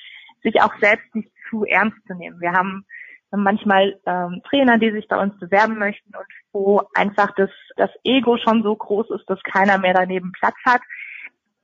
sich 0.43 0.61
auch 0.63 0.75
selbst 0.81 1.15
nicht 1.15 1.31
zu 1.51 1.65
ernst 1.65 1.99
zu 2.07 2.15
nehmen. 2.15 2.41
Wir 2.41 2.53
haben 2.53 2.85
manchmal 3.31 3.99
ähm, 4.07 4.41
Trainer, 4.49 4.79
die 4.79 4.91
sich 4.91 5.07
bei 5.09 5.21
uns 5.21 5.39
bewerben 5.39 5.79
möchten 5.79 6.15
und 6.17 6.27
wo 6.53 6.83
einfach 6.95 7.31
das, 7.37 7.51
das 7.77 7.91
Ego 8.05 8.39
schon 8.39 8.63
so 8.63 8.75
groß 8.75 9.11
ist, 9.11 9.29
dass 9.29 9.43
keiner 9.43 9.79
mehr 9.79 9.95
daneben 9.95 10.33
Platz 10.33 10.57
hat. 10.65 10.81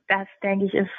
Das, 0.07 0.27
denke 0.43 0.65
ich, 0.65 0.73
ist, 0.73 0.91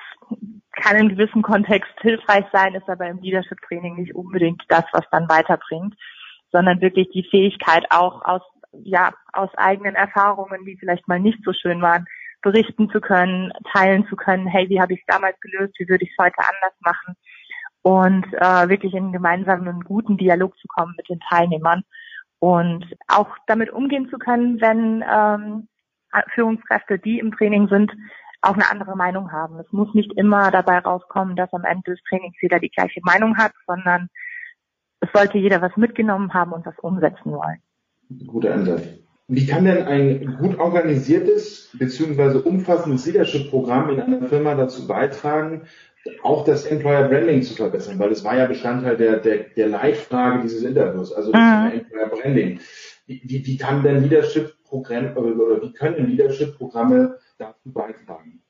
kann 0.72 0.96
in 0.96 1.10
gewissem 1.10 1.42
Kontext 1.42 1.92
hilfreich 2.00 2.44
sein, 2.52 2.74
ist 2.74 2.88
aber 2.88 3.06
im 3.06 3.18
Leadership-Training 3.18 3.94
nicht 3.94 4.14
unbedingt 4.14 4.62
das, 4.68 4.84
was 4.92 5.04
dann 5.12 5.28
weiterbringt, 5.28 5.94
sondern 6.50 6.80
wirklich 6.80 7.08
die 7.10 7.26
Fähigkeit 7.30 7.86
auch 7.90 8.24
aus, 8.24 8.42
ja, 8.72 9.14
aus 9.32 9.50
eigenen 9.56 9.94
Erfahrungen, 9.94 10.64
die 10.64 10.76
vielleicht 10.76 11.06
mal 11.06 11.20
nicht 11.20 11.38
so 11.44 11.52
schön 11.52 11.80
waren, 11.80 12.06
berichten 12.42 12.90
zu 12.90 13.00
können, 13.00 13.52
teilen 13.72 14.06
zu 14.08 14.16
können, 14.16 14.46
hey, 14.46 14.68
wie 14.68 14.80
habe 14.80 14.94
ich 14.94 15.00
es 15.00 15.06
damals 15.06 15.38
gelöst, 15.40 15.74
wie 15.78 15.88
würde 15.88 16.04
ich 16.04 16.10
es 16.10 16.24
heute 16.24 16.38
anders 16.38 16.74
machen 16.80 17.16
und 17.82 18.26
äh, 18.34 18.68
wirklich 18.68 18.94
in 18.94 19.04
einen 19.04 19.12
gemeinsamen 19.12 19.80
guten 19.82 20.16
Dialog 20.16 20.58
zu 20.58 20.66
kommen 20.66 20.94
mit 20.96 21.08
den 21.08 21.20
Teilnehmern 21.20 21.82
und 22.40 22.84
auch 23.06 23.28
damit 23.46 23.70
umgehen 23.70 24.08
zu 24.10 24.18
können, 24.18 24.60
wenn 24.60 25.04
ähm, 25.08 25.68
Führungskräfte, 26.34 26.98
die 26.98 27.20
im 27.20 27.30
Training 27.30 27.68
sind, 27.68 27.92
auch 28.42 28.54
eine 28.54 28.70
andere 28.70 28.96
Meinung 28.96 29.30
haben. 29.30 29.58
Es 29.60 29.70
muss 29.72 29.92
nicht 29.94 30.12
immer 30.16 30.50
dabei 30.50 30.78
rauskommen, 30.78 31.36
dass 31.36 31.52
am 31.52 31.64
Ende 31.64 31.92
des 31.92 32.02
Trainings 32.08 32.34
jeder 32.40 32.58
die 32.58 32.70
gleiche 32.70 33.00
Meinung 33.04 33.36
hat, 33.36 33.52
sondern 33.66 34.08
es 35.00 35.08
sollte 35.12 35.38
jeder 35.38 35.62
was 35.62 35.76
mitgenommen 35.76 36.34
haben 36.34 36.52
und 36.52 36.66
was 36.66 36.78
umsetzen 36.80 37.32
wollen. 37.32 37.62
Guter 38.26 38.54
Ansatz. 38.54 39.05
Wie 39.28 39.46
kann 39.46 39.64
denn 39.64 39.84
ein 39.84 40.36
gut 40.36 40.58
organisiertes 40.58 41.70
bzw. 41.72 42.38
umfassendes 42.48 43.06
Leadership-Programm 43.06 43.90
in 43.90 44.00
einer 44.00 44.28
Firma 44.28 44.54
dazu 44.54 44.86
beitragen, 44.86 45.62
auch 46.22 46.44
das 46.44 46.64
Employer 46.64 47.08
Branding 47.08 47.42
zu 47.42 47.54
verbessern, 47.54 47.98
weil 47.98 48.12
es 48.12 48.22
war 48.22 48.36
ja 48.36 48.46
Bestandteil 48.46 48.96
der, 48.96 49.16
der, 49.16 49.38
der 49.56 49.68
Leitfrage 49.68 50.42
dieses 50.42 50.62
Interviews, 50.62 51.12
also 51.12 51.32
das 51.32 51.40
mhm. 51.40 51.80
Employer 51.80 52.08
Branding. 52.08 52.60
Wie, 53.06 53.20
wie, 53.24 53.44
wie 53.46 53.56
kann 53.56 53.82
denn 53.82 54.02
Leadership-Programm 54.04 55.16
oder 55.16 55.60
wie 55.62 55.72
können 55.72 56.06
Leadership-Programme 56.06 57.18
dazu 57.38 57.72
beitragen? 57.72 58.42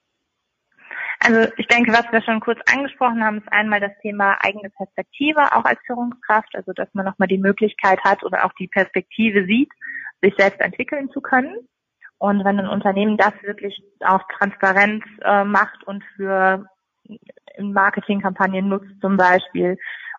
Also 1.20 1.50
ich 1.56 1.66
denke, 1.66 1.92
was 1.92 2.11
wir 2.12 2.23
schon 2.23 2.40
kurz 2.40 2.61
angesprochen 2.73 3.25
haben, 3.25 3.38
ist 3.38 3.52
einmal 3.52 3.80
das 3.80 3.92
Thema 4.02 4.37
eigene 4.40 4.70
Perspektive, 4.70 5.40
auch 5.54 5.64
als 5.64 5.80
Führungskraft, 5.87 6.54
also 6.54 6.73
dass 6.73 6.88
man 6.92 7.06
nochmal 7.06 7.28
die 7.28 7.38
Möglichkeit 7.38 7.99
hat 8.04 8.23
oder 8.23 8.44
auch 8.44 8.52
die 8.58 8.68
Perspektive 8.68 9.44
sieht, 9.46 9.70
sich 10.23 10.35
selbst 10.37 10.61
entwickeln 10.61 11.11
zu 11.11 11.20
können. 11.20 11.56
Und 12.18 12.44
wenn 12.44 12.58
ein 12.58 12.68
Unternehmen 12.68 13.16
das 13.16 13.32
wirklich 13.42 13.82
auch 14.00 14.23
transparent 14.38 15.04
äh, 15.23 15.44
macht 15.44 15.85
und 15.87 16.02
für 16.16 16.66
in 17.56 17.73
Marketingkampagnen 17.73 18.68
nutzt 18.68 19.00
zum 19.00 19.16
Beispiel 19.16 19.78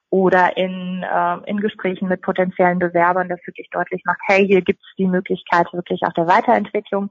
oder 0.10 0.56
in, 0.58 1.04
äh, 1.04 1.38
in 1.50 1.60
Gesprächen 1.60 2.08
mit 2.08 2.22
potenziellen 2.22 2.80
Bewerbern 2.80 3.30
das 3.30 3.40
wirklich 3.46 3.70
deutlich 3.72 4.04
macht, 4.06 4.20
hey, 4.28 4.46
hier 4.46 4.62
gibt 4.62 4.80
es 4.82 4.96
die 4.98 5.08
Möglichkeit 5.08 5.72
wirklich 5.74 6.02
auch 6.04 6.14
der 6.14 6.28
Weiterentwicklung. 6.28 7.10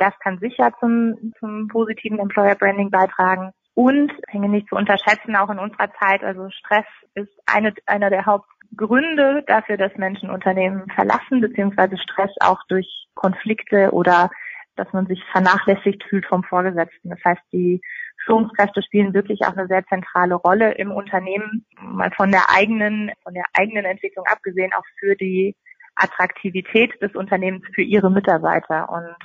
Das 0.00 0.18
kann 0.20 0.38
sicher 0.38 0.72
zum, 0.80 1.34
zum 1.38 1.68
positiven 1.68 2.18
Employer 2.18 2.54
Branding 2.54 2.90
beitragen. 2.90 3.52
Und, 3.74 4.10
hänge 4.28 4.48
nicht 4.48 4.68
zu 4.68 4.74
unterschätzen, 4.74 5.36
auch 5.36 5.50
in 5.50 5.58
unserer 5.58 5.92
Zeit, 6.00 6.24
also 6.24 6.48
Stress 6.50 6.86
ist 7.14 7.30
eine, 7.46 7.74
einer 7.84 8.08
der 8.08 8.24
Hauptgründe 8.24 9.44
dafür, 9.46 9.76
dass 9.76 9.94
Menschen 9.96 10.30
Unternehmen 10.30 10.88
verlassen, 10.94 11.42
beziehungsweise 11.42 11.98
Stress 11.98 12.30
auch 12.40 12.60
durch 12.68 13.06
Konflikte 13.14 13.90
oder 13.92 14.30
dass 14.76 14.90
man 14.94 15.06
sich 15.06 15.22
vernachlässigt 15.32 16.02
fühlt 16.08 16.24
vom 16.24 16.44
Vorgesetzten. 16.44 17.10
Das 17.10 17.20
heißt, 17.22 17.42
die 17.52 17.82
Führungskräfte 18.24 18.82
spielen 18.82 19.12
wirklich 19.12 19.40
auch 19.42 19.54
eine 19.54 19.66
sehr 19.66 19.84
zentrale 19.86 20.34
Rolle 20.34 20.72
im 20.72 20.92
Unternehmen, 20.92 21.66
mal 21.78 22.10
von 22.16 22.30
der 22.30 22.46
eigenen, 22.48 23.10
von 23.22 23.34
der 23.34 23.44
eigenen 23.52 23.84
Entwicklung 23.84 24.24
abgesehen, 24.26 24.70
auch 24.74 24.84
für 24.98 25.14
die 25.14 25.54
Attraktivität 25.94 27.00
des 27.02 27.14
Unternehmens 27.14 27.64
für 27.74 27.82
ihre 27.82 28.10
Mitarbeiter. 28.10 28.88
Und 28.88 29.16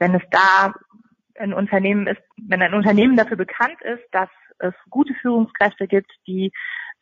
wenn 0.00 0.14
es 0.14 0.22
da 0.30 0.74
ein 1.38 1.54
Unternehmen 1.54 2.06
ist, 2.08 2.20
wenn 2.36 2.62
ein 2.62 2.74
Unternehmen 2.74 3.16
dafür 3.16 3.36
bekannt 3.36 3.80
ist, 3.82 4.02
dass 4.10 4.28
es 4.58 4.74
gute 4.90 5.14
Führungskräfte 5.14 5.86
gibt, 5.86 6.10
die 6.26 6.52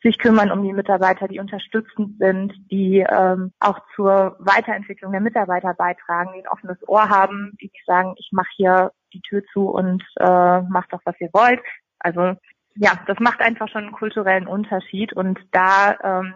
sich 0.01 0.17
kümmern 0.17 0.51
um 0.51 0.63
die 0.63 0.71
Mitarbeiter, 0.71 1.27
die 1.27 1.39
unterstützend 1.39 2.17
sind, 2.19 2.53
die 2.71 3.05
ähm, 3.09 3.51
auch 3.59 3.79
zur 3.95 4.37
Weiterentwicklung 4.39 5.11
der 5.11 5.19
Mitarbeiter 5.19 5.73
beitragen, 5.73 6.31
die 6.33 6.39
ein 6.39 6.47
offenes 6.47 6.77
Ohr 6.87 7.09
haben, 7.09 7.57
die 7.61 7.69
sagen, 7.85 8.13
ich 8.17 8.29
mache 8.31 8.47
hier 8.55 8.91
die 9.13 9.21
Tür 9.21 9.43
zu 9.51 9.69
und 9.69 10.01
äh, 10.19 10.61
macht 10.61 10.93
doch, 10.93 11.01
was 11.03 11.19
ihr 11.19 11.29
wollt. 11.33 11.59
Also 11.99 12.35
ja, 12.75 12.91
das 13.07 13.19
macht 13.19 13.41
einfach 13.41 13.67
schon 13.67 13.83
einen 13.83 13.91
kulturellen 13.91 14.47
Unterschied 14.47 15.11
und 15.11 15.37
da 15.51 15.97
ähm, 16.01 16.35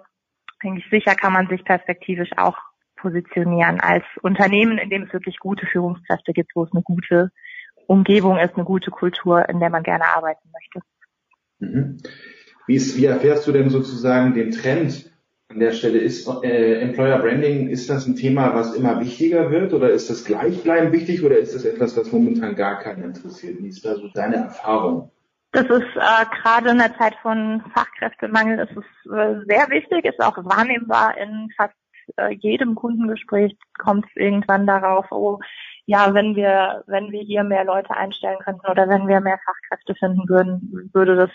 denke 0.61 0.79
ich 0.79 0.89
sicher 0.89 1.15
kann 1.15 1.31
man 1.31 1.47
sich 1.47 1.63
perspektivisch 1.63 2.31
auch 2.35 2.57
positionieren 3.03 3.81
als 3.81 4.05
Unternehmen, 4.21 4.77
in 4.77 4.89
dem 4.89 5.03
es 5.03 5.13
wirklich 5.13 5.37
gute 5.37 5.65
Führungskräfte 5.65 6.31
gibt, 6.31 6.55
wo 6.55 6.63
es 6.63 6.71
eine 6.71 6.81
gute 6.81 7.31
Umgebung 7.85 8.37
ist, 8.37 8.55
eine 8.55 8.63
gute 8.63 8.91
Kultur, 8.91 9.47
in 9.49 9.59
der 9.59 9.69
man 9.69 9.83
gerne 9.83 10.05
arbeiten 10.05 10.49
möchte. 10.53 10.79
Mhm. 11.59 11.97
Wie, 12.65 12.75
ist, 12.75 12.97
wie 12.97 13.05
erfährst 13.05 13.45
du 13.45 13.51
denn 13.51 13.69
sozusagen 13.69 14.33
den 14.33 14.51
Trend 14.51 15.11
an 15.49 15.59
der 15.59 15.73
Stelle? 15.73 15.99
Ist 15.99 16.29
äh, 16.43 16.79
Employer 16.79 17.19
Branding, 17.19 17.67
ist 17.67 17.89
das 17.89 18.07
ein 18.07 18.15
Thema, 18.15 18.55
was 18.55 18.73
immer 18.73 19.01
wichtiger 19.01 19.51
wird 19.51 19.73
oder 19.73 19.89
ist 19.89 20.09
das 20.09 20.23
gleichbleibend 20.23 20.93
wichtig 20.93 21.23
oder 21.23 21.37
ist 21.37 21.53
das 21.53 21.65
etwas, 21.65 21.97
was 21.97 22.09
momentan 22.13 22.55
gar 22.55 22.79
keinen 22.79 23.03
interessiert? 23.03 23.61
Wie 23.61 23.67
ist 23.67 23.83
da 23.83 23.95
so 23.95 24.07
deine 24.13 24.37
Erfahrung? 24.37 25.11
Das 25.51 25.65
ist 25.65 25.95
äh, 25.97 26.25
gerade 26.41 26.69
in 26.69 26.77
der 26.77 26.97
Zeit 26.97 27.15
von 27.21 27.61
Fachkräftemangel 27.75 28.59
ist 28.59 28.77
es 28.77 29.11
äh, 29.11 29.35
sehr 29.45 29.69
wichtig, 29.69 30.05
ist 30.05 30.21
auch 30.21 30.37
wahrnehmbar 30.37 31.17
in 31.17 31.49
fast 31.57 31.75
äh, 32.17 32.33
jedem 32.33 32.75
Kundengespräch 32.75 33.57
kommt 33.77 34.05
es 34.05 34.15
irgendwann 34.15 34.67
darauf, 34.67 35.11
oh 35.11 35.39
ja, 35.85 36.13
wenn 36.13 36.35
wir, 36.35 36.83
wenn 36.87 37.11
wir 37.11 37.21
hier 37.21 37.43
mehr 37.43 37.65
Leute 37.65 37.95
einstellen 37.95 38.39
könnten 38.39 38.65
oder 38.67 38.87
wenn 38.87 39.07
wir 39.07 39.19
mehr 39.19 39.39
Fachkräfte 39.45 39.95
finden 39.95 40.27
würden, 40.29 40.89
würde 40.93 41.15
das 41.15 41.31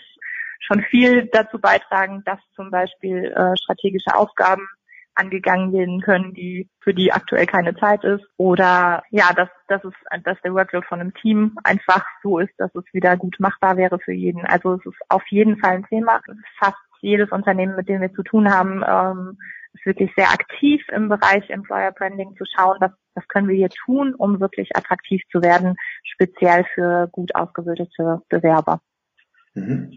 schon 0.59 0.81
viel 0.81 1.27
dazu 1.31 1.59
beitragen, 1.59 2.23
dass 2.25 2.39
zum 2.55 2.71
Beispiel 2.71 3.25
äh, 3.25 3.55
strategische 3.57 4.15
Aufgaben 4.15 4.67
angegangen 5.15 5.73
werden 5.73 6.01
können, 6.01 6.33
die 6.33 6.69
für 6.79 6.93
die 6.93 7.11
aktuell 7.11 7.45
keine 7.45 7.75
Zeit 7.75 8.03
ist 8.03 8.23
oder 8.37 9.03
ja, 9.09 9.33
dass 9.33 9.49
dass 9.67 9.83
es 9.83 9.93
dass 10.23 10.41
der 10.41 10.53
Workload 10.53 10.85
von 10.87 11.01
einem 11.01 11.13
Team 11.13 11.57
einfach 11.63 12.05
so 12.23 12.39
ist, 12.39 12.53
dass 12.57 12.73
es 12.73 12.85
wieder 12.93 13.17
gut 13.17 13.35
machbar 13.39 13.75
wäre 13.77 13.99
für 13.99 14.13
jeden. 14.13 14.45
Also 14.45 14.75
es 14.75 14.85
ist 14.85 14.97
auf 15.09 15.23
jeden 15.29 15.57
Fall 15.57 15.71
ein 15.71 15.85
Thema. 15.85 16.21
Fast 16.57 16.77
jedes 17.01 17.31
Unternehmen, 17.31 17.75
mit 17.75 17.89
dem 17.89 18.01
wir 18.01 18.13
zu 18.13 18.23
tun 18.23 18.51
haben, 18.53 18.83
ähm, 18.87 19.37
ist 19.73 19.85
wirklich 19.85 20.11
sehr 20.15 20.29
aktiv 20.29 20.81
im 20.89 21.09
Bereich 21.09 21.49
Employer 21.49 21.91
Branding 21.91 22.35
zu 22.37 22.45
schauen, 22.45 22.77
was, 22.79 22.91
was 23.15 23.27
können 23.27 23.47
wir 23.47 23.55
hier 23.55 23.69
tun, 23.69 24.15
um 24.15 24.39
wirklich 24.39 24.75
attraktiv 24.75 25.21
zu 25.31 25.41
werden, 25.41 25.75
speziell 26.03 26.65
für 26.73 27.07
gut 27.11 27.35
ausgebildete 27.35 28.21
Bewerber. 28.29 28.81
Mhm. 29.53 29.91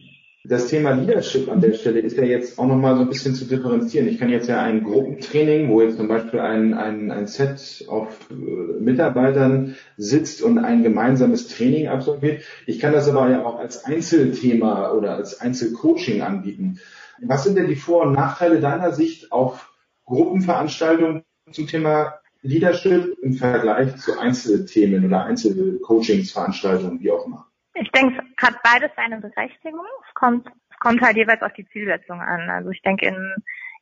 Das 0.45 0.67
Thema 0.67 0.91
Leadership 0.91 1.49
an 1.49 1.61
der 1.61 1.73
Stelle 1.73 2.01
ist 2.01 2.17
ja 2.17 2.25
jetzt 2.25 2.59
auch 2.59 2.67
nochmal 2.67 2.97
so 2.97 3.03
ein 3.03 3.09
bisschen 3.09 3.37
zu 3.37 3.45
differenzieren. 3.45 4.09
Ich 4.09 4.19
kann 4.19 4.29
jetzt 4.29 4.49
ja 4.49 4.61
ein 4.61 4.83
Gruppentraining, 4.83 5.69
wo 5.69 5.81
jetzt 5.81 5.99
zum 5.99 6.09
Beispiel 6.09 6.41
ein, 6.41 6.75
ein, 6.75 7.13
ein 7.13 7.29
Set 7.29 7.85
auf 7.87 8.29
äh, 8.29 8.35
Mitarbeitern 8.35 9.77
sitzt 9.97 10.43
und 10.43 10.59
ein 10.59 10.83
gemeinsames 10.83 11.47
Training 11.47 11.87
absolviert. 11.87 12.43
Ich 12.67 12.81
kann 12.81 12.93
das 12.93 13.09
aber 13.09 13.31
ja 13.31 13.45
auch 13.45 13.61
als 13.61 13.85
Einzelthema 13.85 14.91
oder 14.91 15.15
als 15.15 15.41
Einzelcoaching 15.41 16.23
anbieten. 16.23 16.81
Was 17.25 17.45
sind 17.45 17.57
denn 17.57 17.69
die 17.69 17.77
Vor- 17.77 18.03
und 18.03 18.13
Nachteile 18.13 18.61
deiner 18.61 18.93
Sicht 18.93 19.33
auf 19.33 19.73
Gruppenveranstaltungen 20.05 21.25
zum 21.51 21.67
Thema 21.67 22.15
Leadership 22.43 23.17
im 23.23 23.35
Vergleich 23.35 23.97
zu 23.97 24.19
Einzelthemen 24.19 25.05
oder 25.05 25.25
Einzelcoachingsveranstaltungen, 25.25 27.01
wie 27.01 27.13
auch 27.13 27.25
immer? 27.27 27.47
Ich 27.75 27.91
denke, 27.93 28.23
es 28.37 28.43
hat 28.43 28.63
beides 28.63 28.91
seine 28.97 29.21
Berechtigung. 29.21 29.87
Es 30.09 30.15
kommt, 30.15 30.47
es 30.71 30.79
kommt 30.79 31.01
halt 31.01 31.17
jeweils 31.17 31.43
auf 31.43 31.53
die 31.53 31.67
Zielsetzung 31.69 32.21
an. 32.21 32.51
Also 32.51 32.71
ich 32.71 32.83
denke, 32.83 33.07
in, 33.07 33.35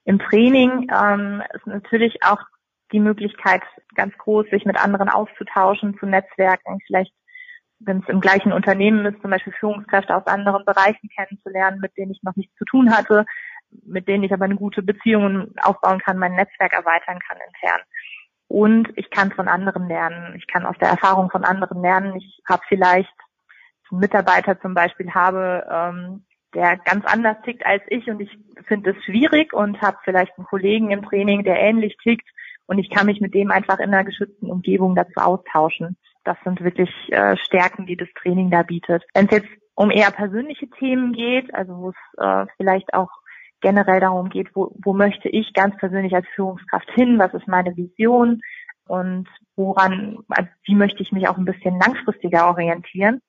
im 0.04 0.18
Training 0.18 0.90
ähm, 0.92 1.42
ist 1.54 1.66
natürlich 1.66 2.22
auch 2.22 2.40
die 2.92 3.00
Möglichkeit 3.00 3.62
ganz 3.94 4.16
groß, 4.18 4.46
sich 4.50 4.64
mit 4.64 4.76
anderen 4.76 5.08
auszutauschen, 5.08 5.96
zu 5.98 6.06
netzwerken, 6.06 6.78
vielleicht 6.86 7.12
wenn 7.80 7.98
es 8.00 8.08
im 8.08 8.20
gleichen 8.20 8.52
Unternehmen 8.52 9.04
ist, 9.06 9.20
zum 9.22 9.30
Beispiel 9.30 9.54
Führungskräfte 9.58 10.14
aus 10.14 10.26
anderen 10.26 10.64
Bereichen 10.64 11.08
kennenzulernen, 11.08 11.80
mit 11.80 11.96
denen 11.96 12.12
ich 12.12 12.22
noch 12.22 12.36
nichts 12.36 12.54
zu 12.56 12.64
tun 12.64 12.94
hatte, 12.94 13.24
mit 13.84 14.06
denen 14.06 14.24
ich 14.24 14.32
aber 14.32 14.44
eine 14.44 14.56
gute 14.56 14.82
Beziehung 14.82 15.52
aufbauen 15.62 16.00
kann, 16.00 16.18
mein 16.18 16.34
Netzwerk 16.34 16.72
erweitern 16.72 17.18
kann 17.26 17.38
intern. 17.46 17.80
Und 18.48 18.88
ich 18.96 19.10
kann 19.10 19.30
von 19.32 19.48
anderen 19.48 19.86
lernen. 19.88 20.34
Ich 20.36 20.46
kann 20.46 20.66
aus 20.66 20.76
der 20.80 20.88
Erfahrung 20.88 21.30
von 21.30 21.44
anderen 21.44 21.80
lernen. 21.80 22.16
Ich 22.16 22.42
habe 22.48 22.62
vielleicht 22.68 23.14
einen 23.90 24.00
Mitarbeiter 24.00 24.60
zum 24.60 24.74
Beispiel 24.74 25.12
habe, 25.14 25.66
ähm, 25.70 26.24
der 26.54 26.76
ganz 26.78 27.04
anders 27.06 27.36
tickt 27.44 27.64
als 27.64 27.82
ich 27.88 28.08
und 28.10 28.20
ich 28.20 28.36
finde 28.66 28.90
es 28.90 29.04
schwierig 29.04 29.52
und 29.52 29.80
habe 29.80 29.98
vielleicht 30.04 30.36
einen 30.36 30.46
Kollegen 30.46 30.90
im 30.90 31.04
Training, 31.04 31.44
der 31.44 31.60
ähnlich 31.60 31.96
tickt 32.02 32.28
und 32.66 32.78
ich 32.78 32.90
kann 32.90 33.06
mich 33.06 33.20
mit 33.20 33.34
dem 33.34 33.50
einfach 33.50 33.78
in 33.78 33.92
einer 33.92 34.04
geschützten 34.04 34.50
Umgebung 34.50 34.94
dazu 34.94 35.20
austauschen. 35.20 35.96
Das 36.24 36.36
sind 36.44 36.60
wirklich 36.60 36.90
äh, 37.08 37.36
Stärken, 37.36 37.86
die 37.86 37.96
das 37.96 38.08
Training 38.20 38.50
da 38.50 38.62
bietet. 38.62 39.04
Wenn 39.14 39.26
es 39.26 39.32
jetzt 39.32 39.48
um 39.74 39.90
eher 39.90 40.10
persönliche 40.10 40.68
Themen 40.68 41.12
geht, 41.12 41.52
also 41.54 41.76
wo 41.76 41.90
es 41.90 41.96
äh, 42.18 42.46
vielleicht 42.56 42.92
auch 42.92 43.10
generell 43.60 44.00
darum 44.00 44.28
geht, 44.28 44.54
wo, 44.54 44.74
wo 44.82 44.92
möchte 44.92 45.28
ich 45.28 45.52
ganz 45.52 45.76
persönlich 45.76 46.14
als 46.14 46.26
Führungskraft 46.34 46.90
hin, 46.92 47.18
was 47.18 47.32
ist 47.34 47.48
meine 47.48 47.76
Vision? 47.76 48.40
Und 48.86 49.28
woran, 49.56 50.18
also 50.28 50.48
wie 50.64 50.74
möchte 50.74 51.02
ich 51.02 51.12
mich 51.12 51.28
auch 51.28 51.38
ein 51.38 51.44
bisschen 51.44 51.78
langfristiger 51.78 52.48
orientieren, 52.48 53.20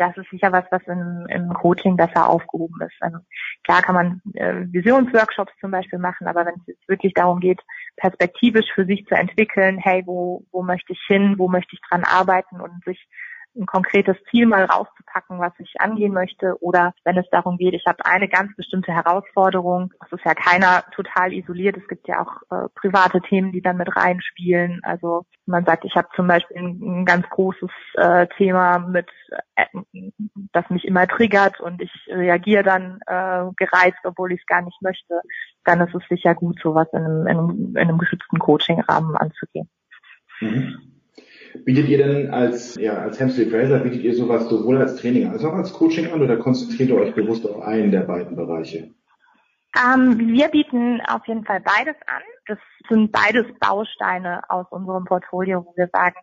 das 0.00 0.16
ist 0.16 0.30
sicher 0.30 0.50
was, 0.50 0.64
was 0.70 0.82
im, 0.86 1.26
im 1.28 1.52
Coaching 1.52 1.96
besser 1.96 2.28
aufgehoben 2.28 2.80
ist. 2.80 2.96
Also 3.00 3.18
klar 3.64 3.82
kann 3.82 3.94
man 3.94 4.22
äh, 4.34 4.66
Visionsworkshops 4.72 5.52
zum 5.60 5.70
Beispiel 5.70 5.98
machen, 5.98 6.26
aber 6.26 6.46
wenn 6.46 6.54
es 6.66 6.88
wirklich 6.88 7.12
darum 7.12 7.38
geht, 7.40 7.60
perspektivisch 7.96 8.72
für 8.74 8.86
sich 8.86 9.04
zu 9.06 9.14
entwickeln, 9.14 9.78
hey, 9.78 10.02
wo, 10.06 10.44
wo 10.52 10.62
möchte 10.62 10.94
ich 10.94 11.00
hin, 11.06 11.34
wo 11.36 11.48
möchte 11.48 11.74
ich 11.74 11.80
dran 11.88 12.04
arbeiten 12.04 12.60
und 12.60 12.82
sich 12.84 13.06
ein 13.56 13.66
konkretes 13.66 14.16
Ziel 14.30 14.46
mal 14.46 14.64
rauszupacken, 14.64 15.38
was 15.40 15.52
ich 15.58 15.80
angehen 15.80 16.12
möchte. 16.12 16.56
Oder 16.62 16.92
wenn 17.04 17.18
es 17.18 17.28
darum 17.30 17.58
geht, 17.58 17.74
ich 17.74 17.84
habe 17.86 18.04
eine 18.04 18.28
ganz 18.28 18.54
bestimmte 18.56 18.92
Herausforderung. 18.92 19.92
Es 20.04 20.12
ist 20.12 20.24
ja 20.24 20.34
keiner 20.34 20.84
total 20.94 21.32
isoliert. 21.32 21.76
Es 21.76 21.86
gibt 21.88 22.06
ja 22.08 22.22
auch 22.22 22.42
äh, 22.50 22.68
private 22.74 23.20
Themen, 23.20 23.52
die 23.52 23.62
dann 23.62 23.76
mit 23.76 23.94
reinspielen. 23.94 24.80
Also 24.82 25.24
man 25.46 25.64
sagt, 25.64 25.84
ich 25.84 25.94
habe 25.96 26.08
zum 26.14 26.26
Beispiel 26.26 26.58
ein, 26.58 26.80
ein 26.80 27.04
ganz 27.04 27.28
großes 27.28 27.70
äh, 27.94 28.26
Thema 28.36 28.78
mit, 28.78 29.08
äh, 29.56 29.66
das 30.52 30.68
mich 30.70 30.84
immer 30.84 31.06
triggert 31.08 31.60
und 31.60 31.82
ich 31.82 31.92
reagiere 32.08 32.62
dann 32.62 33.00
äh, 33.06 33.50
gereizt, 33.56 33.98
obwohl 34.04 34.32
ich 34.32 34.40
es 34.40 34.46
gar 34.46 34.62
nicht 34.62 34.80
möchte. 34.80 35.20
Dann 35.64 35.80
ist 35.80 35.94
es 35.94 36.02
sicher 36.08 36.34
gut, 36.34 36.58
sowas 36.62 36.88
in 36.92 37.00
einem, 37.00 37.26
in 37.26 37.38
einem, 37.38 37.76
in 37.76 37.78
einem 37.78 37.98
geschützten 37.98 38.38
Coaching-Rahmen 38.38 39.16
anzugehen. 39.16 39.68
Mhm. 40.40 40.99
Bietet 41.64 41.88
ihr 41.88 41.98
denn 41.98 42.30
als, 42.30 42.76
ja, 42.76 42.98
als 42.98 43.20
Hamstay 43.20 43.46
Fraser, 43.46 43.80
bietet 43.80 44.02
ihr 44.02 44.14
sowas 44.14 44.48
sowohl 44.48 44.78
als 44.78 44.96
Training 44.96 45.28
als 45.28 45.44
auch 45.44 45.54
als 45.54 45.72
Coaching 45.72 46.12
an 46.12 46.22
oder 46.22 46.36
konzentriert 46.36 46.88
ihr 46.88 46.96
euch 46.96 47.14
bewusst 47.14 47.48
auf 47.48 47.62
einen 47.62 47.90
der 47.90 48.02
beiden 48.02 48.36
Bereiche? 48.36 48.90
Ähm, 49.76 50.18
wir 50.18 50.48
bieten 50.48 51.00
auf 51.08 51.26
jeden 51.26 51.44
Fall 51.44 51.60
beides 51.60 51.96
an. 52.06 52.22
Das 52.46 52.58
sind 52.88 53.12
beides 53.12 53.46
Bausteine 53.60 54.42
aus 54.48 54.66
unserem 54.70 55.04
Portfolio, 55.04 55.64
wo 55.64 55.74
wir 55.76 55.88
sagen, 55.92 56.16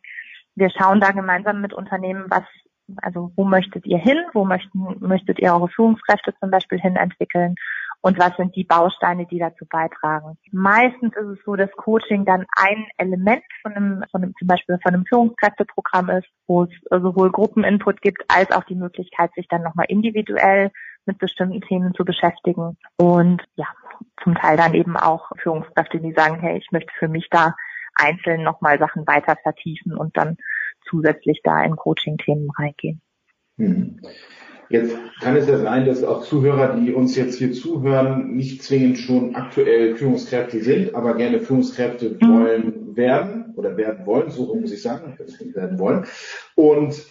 wir 0.56 0.70
schauen 0.70 1.00
da 1.00 1.12
gemeinsam 1.12 1.62
mit 1.62 1.74
Unternehmen, 1.74 2.26
was, 2.30 2.44
Also 3.02 3.32
wo 3.36 3.46
möchtet 3.46 3.86
ihr 3.86 4.00
hin? 4.00 4.18
Wo 4.34 4.44
möchten, 4.44 4.98
möchtet 5.00 5.40
ihr 5.40 5.54
eure 5.54 5.70
Führungskräfte 5.70 6.34
zum 6.40 6.52
Beispiel 6.52 6.80
hin 6.80 6.96
entwickeln? 6.96 7.56
Und 8.02 8.20
was 8.20 8.36
sind 8.38 8.56
die 8.56 8.64
Bausteine, 8.64 9.26
die 9.26 9.40
dazu 9.40 9.66
beitragen? 9.66 10.38
Meistens 10.52 11.16
ist 11.16 11.40
es 11.40 11.40
so, 11.46 11.56
dass 11.56 11.72
Coaching 11.72 12.26
dann 12.26 12.46
ein 12.56 12.86
Element 12.98 13.44
von 13.62 13.74
einem, 13.74 14.04
von 14.12 14.24
einem 14.24 14.34
zum 14.38 14.48
Beispiel 14.48 14.78
von 14.82 14.94
einem 14.94 15.06
Führungskräfteprogramm 15.06 16.10
ist, 16.12 16.28
wo 16.46 16.64
es 16.64 16.70
sowohl 16.90 17.32
Gruppeninput 17.32 18.02
gibt, 18.02 18.24
als 18.28 18.52
auch 18.52 18.64
die 18.66 18.76
Möglichkeit, 18.76 19.32
sich 19.34 19.48
dann 19.48 19.64
nochmal 19.64 19.88
individuell 19.90 20.72
mit 21.06 21.18
bestimmten 21.18 21.62
Themen 21.62 21.94
zu 21.96 22.06
beschäftigen. 22.06 22.78
Und 22.98 23.42
ja, 23.56 23.66
zum 24.24 24.36
Teil 24.36 24.58
dann 24.58 24.74
eben 24.74 24.96
auch 24.96 25.32
Führungskräfte, 25.42 26.00
die 26.00 26.14
sagen, 26.14 26.40
hey, 26.40 26.58
ich 26.58 26.72
möchte 26.72 26.94
für 27.00 27.08
mich 27.08 27.28
da 27.32 27.56
einzeln 27.96 28.44
nochmal 28.44 28.78
Sachen 28.78 29.08
weiter 29.08 29.36
vertiefen 29.42 29.98
und 29.98 30.16
dann 30.18 30.38
zusätzlich 30.88 31.42
da 31.44 31.64
in 31.64 31.76
Coaching-Themen 31.76 32.50
reingehen. 32.58 33.02
Hm. 33.58 34.00
Jetzt 34.70 34.96
kann 35.22 35.36
es 35.38 35.48
ja 35.48 35.58
sein, 35.58 35.86
dass 35.86 36.04
auch 36.04 36.24
Zuhörer, 36.24 36.76
die 36.76 36.94
uns 36.94 37.16
jetzt 37.16 37.38
hier 37.38 37.54
zuhören, 37.54 38.36
nicht 38.36 38.64
zwingend 38.64 38.98
schon 38.98 39.36
aktuell 39.36 39.96
Führungskräfte 39.96 40.62
sind, 40.62 40.94
aber 40.94 41.16
gerne 41.16 41.40
Führungskräfte 41.40 42.18
mhm. 42.20 42.28
wollen 42.28 42.96
werden 42.96 43.54
oder 43.56 43.78
werden 43.78 44.06
wollen, 44.06 44.30
so 44.30 44.54
muss 44.56 44.72
ich 44.72 44.82
sagen, 44.82 45.18
werden 45.54 45.80
wollen. 45.80 46.06
Und 46.56 47.02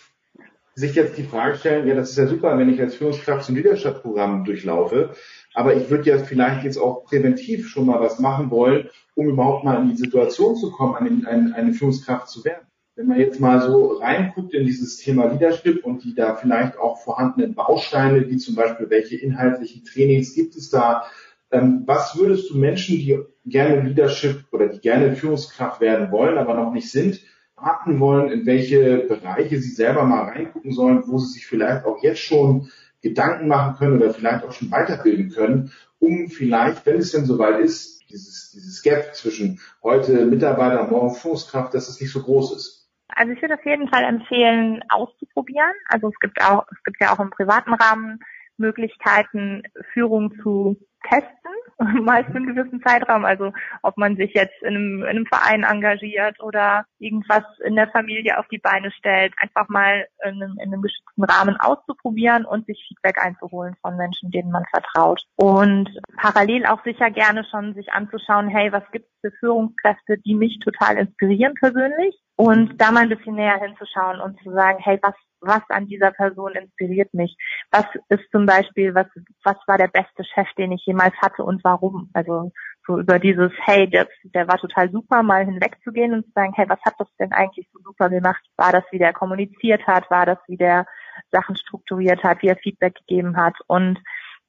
sich 0.75 0.94
jetzt 0.94 1.16
die 1.16 1.22
Frage 1.22 1.56
stellen, 1.56 1.88
ja, 1.88 1.94
das 1.94 2.10
ist 2.10 2.18
ja 2.18 2.26
super, 2.26 2.58
wenn 2.58 2.68
ich 2.68 2.80
als 2.80 2.96
Führungskraft 2.96 3.46
zum 3.46 3.56
Leadership-Programm 3.56 4.44
durchlaufe, 4.44 5.10
aber 5.54 5.75
ich 5.75 5.88
würde 5.88 6.10
ja 6.10 6.18
vielleicht 6.18 6.64
jetzt 6.64 6.76
auch 6.76 7.04
präventiv 7.04 7.68
schon 7.68 7.86
mal 7.86 7.98
was 7.98 8.18
machen 8.18 8.50
wollen, 8.50 8.90
um 9.14 9.28
überhaupt 9.28 9.64
mal 9.64 9.80
in 9.80 9.88
die 9.88 9.96
Situation 9.96 10.54
zu 10.56 10.70
kommen, 10.70 11.26
eine, 11.26 11.54
eine 11.54 11.72
Führungskraft 11.72 12.28
zu 12.28 12.44
werden 12.44 12.65
wenn 12.96 13.08
man 13.08 13.20
jetzt 13.20 13.40
mal 13.40 13.60
so 13.60 13.98
reinguckt 13.98 14.54
in 14.54 14.64
dieses 14.64 14.96
Thema 14.96 15.26
Leadership 15.26 15.84
und 15.84 16.02
die 16.02 16.14
da 16.14 16.34
vielleicht 16.34 16.78
auch 16.78 16.98
vorhandenen 17.02 17.54
Bausteine, 17.54 18.28
wie 18.28 18.38
zum 18.38 18.54
Beispiel 18.54 18.88
welche 18.88 19.16
inhaltlichen 19.16 19.84
Trainings 19.84 20.34
gibt 20.34 20.56
es 20.56 20.70
da, 20.70 21.04
ähm, 21.50 21.82
was 21.84 22.16
würdest 22.18 22.50
du 22.50 22.56
Menschen, 22.56 22.96
die 22.96 23.18
gerne 23.44 23.82
Leadership 23.82 24.44
oder 24.50 24.68
die 24.68 24.80
gerne 24.80 25.14
Führungskraft 25.14 25.80
werden 25.80 26.10
wollen, 26.10 26.38
aber 26.38 26.54
noch 26.54 26.72
nicht 26.72 26.90
sind, 26.90 27.20
raten 27.58 28.00
wollen, 28.00 28.30
in 28.30 28.46
welche 28.46 28.98
Bereiche 28.98 29.58
sie 29.58 29.70
selber 29.70 30.04
mal 30.04 30.24
reingucken 30.24 30.72
sollen, 30.72 31.04
wo 31.06 31.18
sie 31.18 31.34
sich 31.34 31.46
vielleicht 31.46 31.84
auch 31.84 32.02
jetzt 32.02 32.20
schon 32.20 32.70
Gedanken 33.02 33.46
machen 33.46 33.76
können 33.76 34.00
oder 34.00 34.12
vielleicht 34.12 34.44
auch 34.44 34.52
schon 34.52 34.70
weiterbilden 34.70 35.30
können, 35.30 35.70
um 35.98 36.28
vielleicht, 36.28 36.86
wenn 36.86 36.96
es 36.96 37.12
denn 37.12 37.26
soweit 37.26 37.60
ist, 37.60 38.02
dieses, 38.10 38.52
dieses 38.52 38.82
Gap 38.82 39.14
zwischen 39.14 39.60
heute 39.82 40.24
Mitarbeiter, 40.24 40.86
morgen 40.88 41.14
Führungskraft, 41.14 41.74
dass 41.74 41.88
es 41.88 42.00
nicht 42.00 42.12
so 42.12 42.22
groß 42.22 42.56
ist. 42.56 42.85
Also 43.08 43.32
ich 43.32 43.40
würde 43.40 43.54
auf 43.54 43.64
jeden 43.64 43.88
Fall 43.88 44.04
empfehlen, 44.04 44.82
auszuprobieren. 44.88 45.72
Also 45.88 46.08
es 46.08 46.18
gibt 46.20 46.40
auch, 46.42 46.66
es 46.70 46.82
gibt 46.84 47.00
ja 47.00 47.12
auch 47.12 47.20
im 47.20 47.30
privaten 47.30 47.75
Rahmen 47.75 48.20
Möglichkeiten, 48.58 49.62
Führung 49.92 50.32
zu 50.42 50.76
testen, 51.08 51.32
meist 52.04 52.28
für 52.28 52.36
einen 52.36 52.54
gewissen 52.54 52.82
Zeitraum. 52.82 53.25
Also 53.25 53.52
ob 53.82 53.96
man 53.96 54.16
sich 54.16 54.32
jetzt 54.34 54.60
in 54.62 54.68
einem, 54.68 55.02
in 55.02 55.08
einem 55.08 55.26
Verein 55.26 55.62
engagiert 55.62 56.40
oder 56.42 56.84
irgendwas 56.98 57.44
in 57.64 57.76
der 57.76 57.88
Familie 57.88 58.38
auf 58.38 58.48
die 58.48 58.58
Beine 58.58 58.90
stellt, 58.90 59.34
einfach 59.38 59.68
mal 59.68 60.06
in 60.25 60.42
einem, 60.42 60.58
in 60.58 60.72
einem 60.72 60.82
geschützten 60.82 61.25
Rahmen 61.25 61.56
auszuprobieren 61.56 62.44
und 62.44 62.66
sich 62.66 62.84
Feedback 62.88 63.22
einzuholen 63.22 63.76
von 63.82 63.96
Menschen, 63.96 64.30
denen 64.30 64.50
man 64.50 64.64
vertraut. 64.70 65.22
Und 65.36 65.88
parallel 66.16 66.66
auch 66.66 66.82
sicher 66.84 67.10
gerne 67.10 67.44
schon 67.50 67.75
sich 67.75 67.92
anzuschauen, 67.92 68.48
hey, 68.48 68.72
was 68.72 68.84
gibt 68.90 69.06
es 69.06 69.20
für 69.20 69.36
Führungskräfte, 69.38 70.18
die 70.18 70.34
mich 70.34 70.58
total 70.60 70.96
inspirieren 70.96 71.54
persönlich? 71.54 72.16
Und 72.36 72.78
da 72.78 72.92
mal 72.92 73.04
ein 73.04 73.08
bisschen 73.08 73.34
näher 73.34 73.58
hinzuschauen 73.58 74.20
und 74.20 74.38
zu 74.42 74.52
sagen, 74.52 74.78
hey, 74.80 74.98
was 75.02 75.14
was 75.40 75.62
an 75.68 75.86
dieser 75.86 76.10
Person 76.10 76.52
inspiriert 76.52 77.12
mich? 77.14 77.36
Was 77.70 77.84
ist 78.08 78.30
zum 78.30 78.46
Beispiel, 78.46 78.94
was, 78.94 79.06
was 79.44 79.56
war 79.66 79.78
der 79.78 79.88
beste 79.88 80.25
Chef, 80.25 80.49
den 80.56 80.72
ich 80.72 80.84
jemals 80.86 81.14
hatte 81.20 81.42
und 81.44 81.62
warum? 81.64 82.10
Also 82.12 82.52
so 82.86 82.99
über 82.99 83.18
dieses, 83.18 83.52
hey, 83.64 83.88
der, 83.88 84.08
der 84.22 84.49
war 84.49 84.58
total 84.58 84.90
super, 84.90 85.22
mal 85.22 85.44
hinwegzugehen 85.44 86.12
und 86.12 86.25
zu 86.26 86.32
sagen, 86.34 86.52
hey, 86.54 86.68
was 86.68 86.80
hat 86.84 86.94
das 86.99 87.08
denn 87.18 87.32
eigentlich 87.32 87.68
so 87.72 87.80
super 87.82 88.08
gemacht? 88.08 88.42
War 88.56 88.72
das, 88.72 88.84
wie 88.90 88.99
der 88.99 89.12
kommuniziert 89.12 89.86
hat? 89.86 90.10
War 90.10 90.26
das, 90.26 90.38
wie 90.46 90.56
der 90.56 90.86
Sachen 91.30 91.56
strukturiert 91.56 92.22
hat, 92.22 92.42
wie 92.42 92.49
er 92.49 92.56
Feedback 92.56 92.94
gegeben 92.94 93.36
hat? 93.36 93.54
Und 93.66 93.99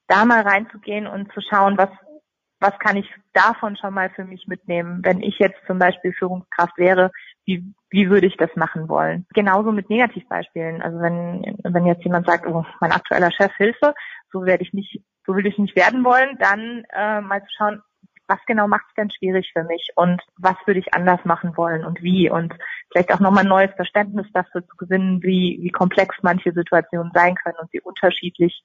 da 0.08 0.26
mal 0.26 0.42
reinzugehen 0.42 1.08
und 1.08 1.32
zu 1.34 1.42
schauen, 1.42 1.78
was, 1.78 1.90
was 2.60 2.78
kann 2.80 2.98
ich 2.98 3.08
davon 3.34 3.78
schon 3.78 3.94
mal 3.94 4.10
für 4.10 4.26
mich 4.26 4.48
mitnehmen? 4.48 5.02
Wenn 5.04 5.22
ich 5.22 5.38
jetzt 5.40 5.60
zum 5.68 5.80
Beispiel 5.80 6.14
Führungskraft 6.14 6.78
wäre, 6.78 7.12
wie, 7.46 7.64
wie 7.90 8.10
würde 8.10 8.28
ich 8.28 8.38
das 8.38 8.50
machen 8.56 8.90
wollen? 8.90 9.26
Genauso 9.34 9.72
mit 9.72 9.90
Negativbeispielen. 9.90 10.82
Also 10.82 11.00
wenn, 11.00 11.58
wenn 11.64 11.86
jetzt 11.86 12.04
jemand 12.04 12.26
sagt, 12.26 12.48
oh, 12.48 12.66
mein 12.82 12.92
aktueller 12.92 13.32
Chef, 13.32 13.54
Hilfe, 13.58 13.94
so 14.32 14.46
werde 14.46 14.64
ich 14.64 14.74
nicht, 14.74 15.02
so 15.26 15.36
will 15.36 15.46
ich 15.46 15.58
nicht 15.58 15.76
werden 15.76 16.04
wollen, 16.04 16.38
dann 16.40 16.84
äh, 16.94 17.22
mal 17.22 17.42
zu 17.44 17.50
schauen, 17.58 17.82
was 18.28 18.40
genau 18.46 18.68
macht 18.68 18.86
es 18.90 18.96
denn 18.96 19.10
schwierig 19.10 19.52
für 19.54 19.64
mich 19.64 19.92
und 19.96 20.22
was 20.38 20.56
würde 20.66 20.80
ich 20.80 20.94
anders 20.94 21.24
machen 21.24 21.56
wollen 21.56 21.86
und 21.86 22.02
wie 22.02 22.30
und 22.30 22.54
vielleicht 22.92 23.14
auch 23.14 23.22
nochmal 23.22 23.44
ein 23.44 23.50
neues 23.50 23.72
Verständnis 23.76 24.28
dafür 24.34 24.68
zu 24.68 24.76
gewinnen, 24.76 25.24
wie, 25.24 25.60
wie 25.62 25.70
komplex 25.70 26.18
manche 26.24 26.52
Situationen 26.52 27.12
sein 27.14 27.36
können 27.36 27.58
und 27.62 27.72
wie 27.72 27.80
unterschiedlich 27.80 28.64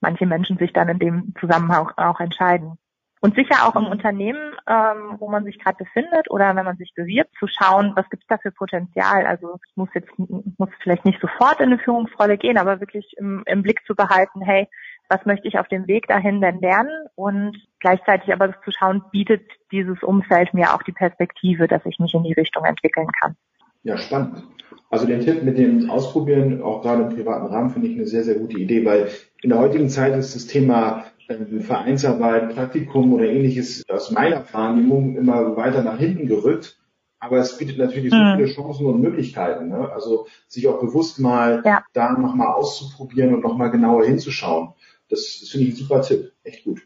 manche 0.00 0.26
Menschen 0.26 0.58
sich 0.58 0.72
dann 0.72 0.88
in 0.88 0.98
dem 0.98 1.34
Zusammenhang 1.38 1.90
auch 1.96 2.18
entscheiden. 2.18 2.76
Und 3.24 3.36
sicher 3.36 3.66
auch 3.66 3.74
im 3.74 3.86
Unternehmen, 3.86 4.52
ähm, 4.68 5.16
wo 5.18 5.30
man 5.30 5.44
sich 5.44 5.58
gerade 5.58 5.82
befindet 5.82 6.30
oder 6.30 6.54
wenn 6.54 6.66
man 6.66 6.76
sich 6.76 6.92
bewirbt, 6.94 7.30
zu 7.38 7.46
schauen, 7.46 7.92
was 7.96 8.06
gibt 8.10 8.24
es 8.24 8.26
da 8.28 8.36
für 8.36 8.50
Potenzial. 8.50 9.24
Also 9.24 9.54
es 9.54 9.76
muss 9.76 9.88
jetzt 9.94 10.10
muss 10.18 10.68
vielleicht 10.82 11.06
nicht 11.06 11.22
sofort 11.22 11.58
in 11.58 11.72
eine 11.72 11.78
Führungsrolle 11.78 12.36
gehen, 12.36 12.58
aber 12.58 12.80
wirklich 12.80 13.14
im, 13.16 13.42
im 13.46 13.62
Blick 13.62 13.80
zu 13.86 13.94
behalten, 13.94 14.42
hey, 14.42 14.68
was 15.08 15.24
möchte 15.24 15.48
ich 15.48 15.58
auf 15.58 15.68
dem 15.68 15.86
Weg 15.86 16.06
dahin 16.06 16.42
denn 16.42 16.60
lernen 16.60 17.06
und 17.14 17.56
gleichzeitig 17.80 18.30
aber 18.30 18.60
zu 18.62 18.70
schauen, 18.70 19.02
bietet 19.10 19.40
dieses 19.72 20.02
Umfeld 20.02 20.52
mir 20.52 20.74
auch 20.74 20.82
die 20.82 20.92
Perspektive, 20.92 21.66
dass 21.66 21.86
ich 21.86 21.98
mich 21.98 22.12
in 22.12 22.24
die 22.24 22.34
Richtung 22.34 22.66
entwickeln 22.66 23.08
kann. 23.22 23.36
Ja, 23.84 23.96
spannend. 23.96 24.44
Also 24.90 25.06
den 25.06 25.20
Tipp 25.20 25.42
mit 25.42 25.56
dem 25.56 25.88
Ausprobieren, 25.88 26.60
auch 26.60 26.82
gerade 26.82 27.04
im 27.04 27.08
privaten 27.08 27.46
Rahmen, 27.46 27.70
finde 27.70 27.88
ich 27.88 27.96
eine 27.96 28.06
sehr, 28.06 28.22
sehr 28.22 28.34
gute 28.34 28.58
Idee, 28.58 28.84
weil 28.84 29.08
in 29.42 29.48
der 29.48 29.60
heutigen 29.60 29.88
Zeit 29.88 30.14
ist 30.14 30.34
das 30.34 30.46
Thema 30.46 31.04
Vereinsarbeit, 31.60 32.54
Praktikum 32.54 33.12
oder 33.12 33.24
ähnliches 33.24 33.88
aus 33.88 34.10
meiner 34.10 34.44
Wahrnehmung 34.52 35.16
immer 35.16 35.56
weiter 35.56 35.82
nach 35.82 35.98
hinten 35.98 36.26
gerückt. 36.26 36.78
Aber 37.18 37.38
es 37.38 37.56
bietet 37.56 37.78
natürlich 37.78 38.10
so 38.10 38.18
mhm. 38.18 38.36
viele 38.36 38.52
Chancen 38.52 38.86
und 38.86 39.00
Möglichkeiten. 39.00 39.68
Ne? 39.68 39.90
Also 39.90 40.26
sich 40.46 40.68
auch 40.68 40.80
bewusst 40.80 41.18
mal 41.18 41.62
ja. 41.64 41.82
da 41.94 42.12
nochmal 42.12 42.48
auszuprobieren 42.48 43.34
und 43.34 43.42
nochmal 43.42 43.70
genauer 43.70 44.04
hinzuschauen. 44.04 44.74
Das, 45.08 45.38
das 45.40 45.48
finde 45.48 45.68
ich 45.68 45.74
ein 45.74 45.76
super 45.76 46.02
Tipp. 46.02 46.32
Echt 46.42 46.64
gut. 46.64 46.82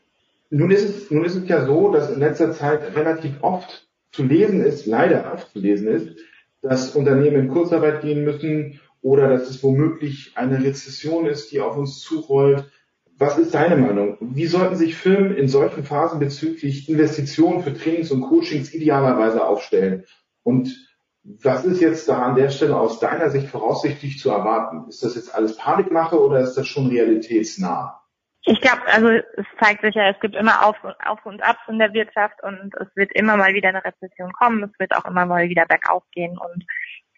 Nun 0.51 0.71
ist, 0.71 0.85
es, 0.85 1.11
nun 1.11 1.25
ist 1.25 1.35
es 1.35 1.49
ja 1.49 1.67
so, 1.67 1.91
dass 1.91 2.11
in 2.11 2.21
letzter 2.21 2.53
Zeit 2.53 2.95
relativ 2.95 3.43
oft 3.43 3.89
zu 4.13 4.23
lesen 4.23 4.63
ist, 4.63 4.87
leider 4.87 5.33
oft 5.33 5.53
zu 5.53 5.59
lesen 5.59 5.89
ist, 5.89 6.17
dass 6.63 6.95
Unternehmen 6.95 7.37
in 7.37 7.49
Kurzarbeit 7.49 8.01
gehen 8.03 8.25
müssen 8.25 8.81
oder 9.03 9.29
dass 9.29 9.51
es 9.51 9.63
womöglich 9.63 10.33
eine 10.37 10.63
Rezession 10.63 11.27
ist, 11.27 11.53
die 11.53 11.61
auf 11.61 11.77
uns 11.77 12.01
zurollt 12.01 12.71
was 13.19 13.37
ist 13.37 13.55
deine 13.55 13.77
Meinung? 13.77 14.17
Wie 14.21 14.47
sollten 14.47 14.77
sich 14.77 14.97
Firmen 14.97 15.37
in 15.37 15.49
solchen 15.49 15.85
Phasen 15.85 16.21
bezüglich 16.21 16.89
Investitionen 16.89 17.63
für 17.63 17.75
Trainings 17.75 18.13
und 18.13 18.23
Coachings 18.23 18.73
idealerweise 18.73 19.45
aufstellen? 19.45 20.05
Und 20.45 20.89
was 21.25 21.65
ist 21.65 21.81
jetzt 21.81 22.09
da 22.09 22.23
an 22.23 22.37
der 22.37 22.49
Stelle 22.49 22.77
aus 22.77 23.01
deiner 23.01 23.31
Sicht 23.31 23.49
voraussichtlich 23.49 24.19
zu 24.19 24.31
erwarten? 24.31 24.89
Ist 24.89 25.03
das 25.03 25.17
jetzt 25.17 25.35
alles 25.35 25.57
Panikmache 25.57 26.19
oder 26.19 26.41
ist 26.41 26.55
das 26.55 26.67
schon 26.69 26.87
realitätsnah? 26.87 28.01
Ich 28.43 28.61
glaube, 28.61 28.83
also 28.87 29.09
es 29.09 29.47
zeigt 29.61 29.83
sich 29.83 29.95
ja, 29.95 30.09
es 30.09 30.21
gibt 30.21 30.37
immer 30.37 30.65
Auf, 30.65 30.77
Auf 31.05 31.27
und 31.27 31.43
Abs 31.43 31.61
in 31.69 31.79
der 31.79 31.93
Wirtschaft 31.93 32.43
und 32.43 32.73
es 32.81 32.89
wird 32.95 33.13
immer 33.13 33.37
mal 33.37 33.53
wieder 33.53 33.69
eine 33.69 33.85
Rezession 33.85 34.33
kommen, 34.33 34.63
es 34.63 34.79
wird 34.79 34.95
auch 34.97 35.05
immer 35.05 35.27
mal 35.27 35.49
wieder 35.49 35.67
bergauf 35.67 36.05
gehen 36.13 36.39
und 36.39 36.65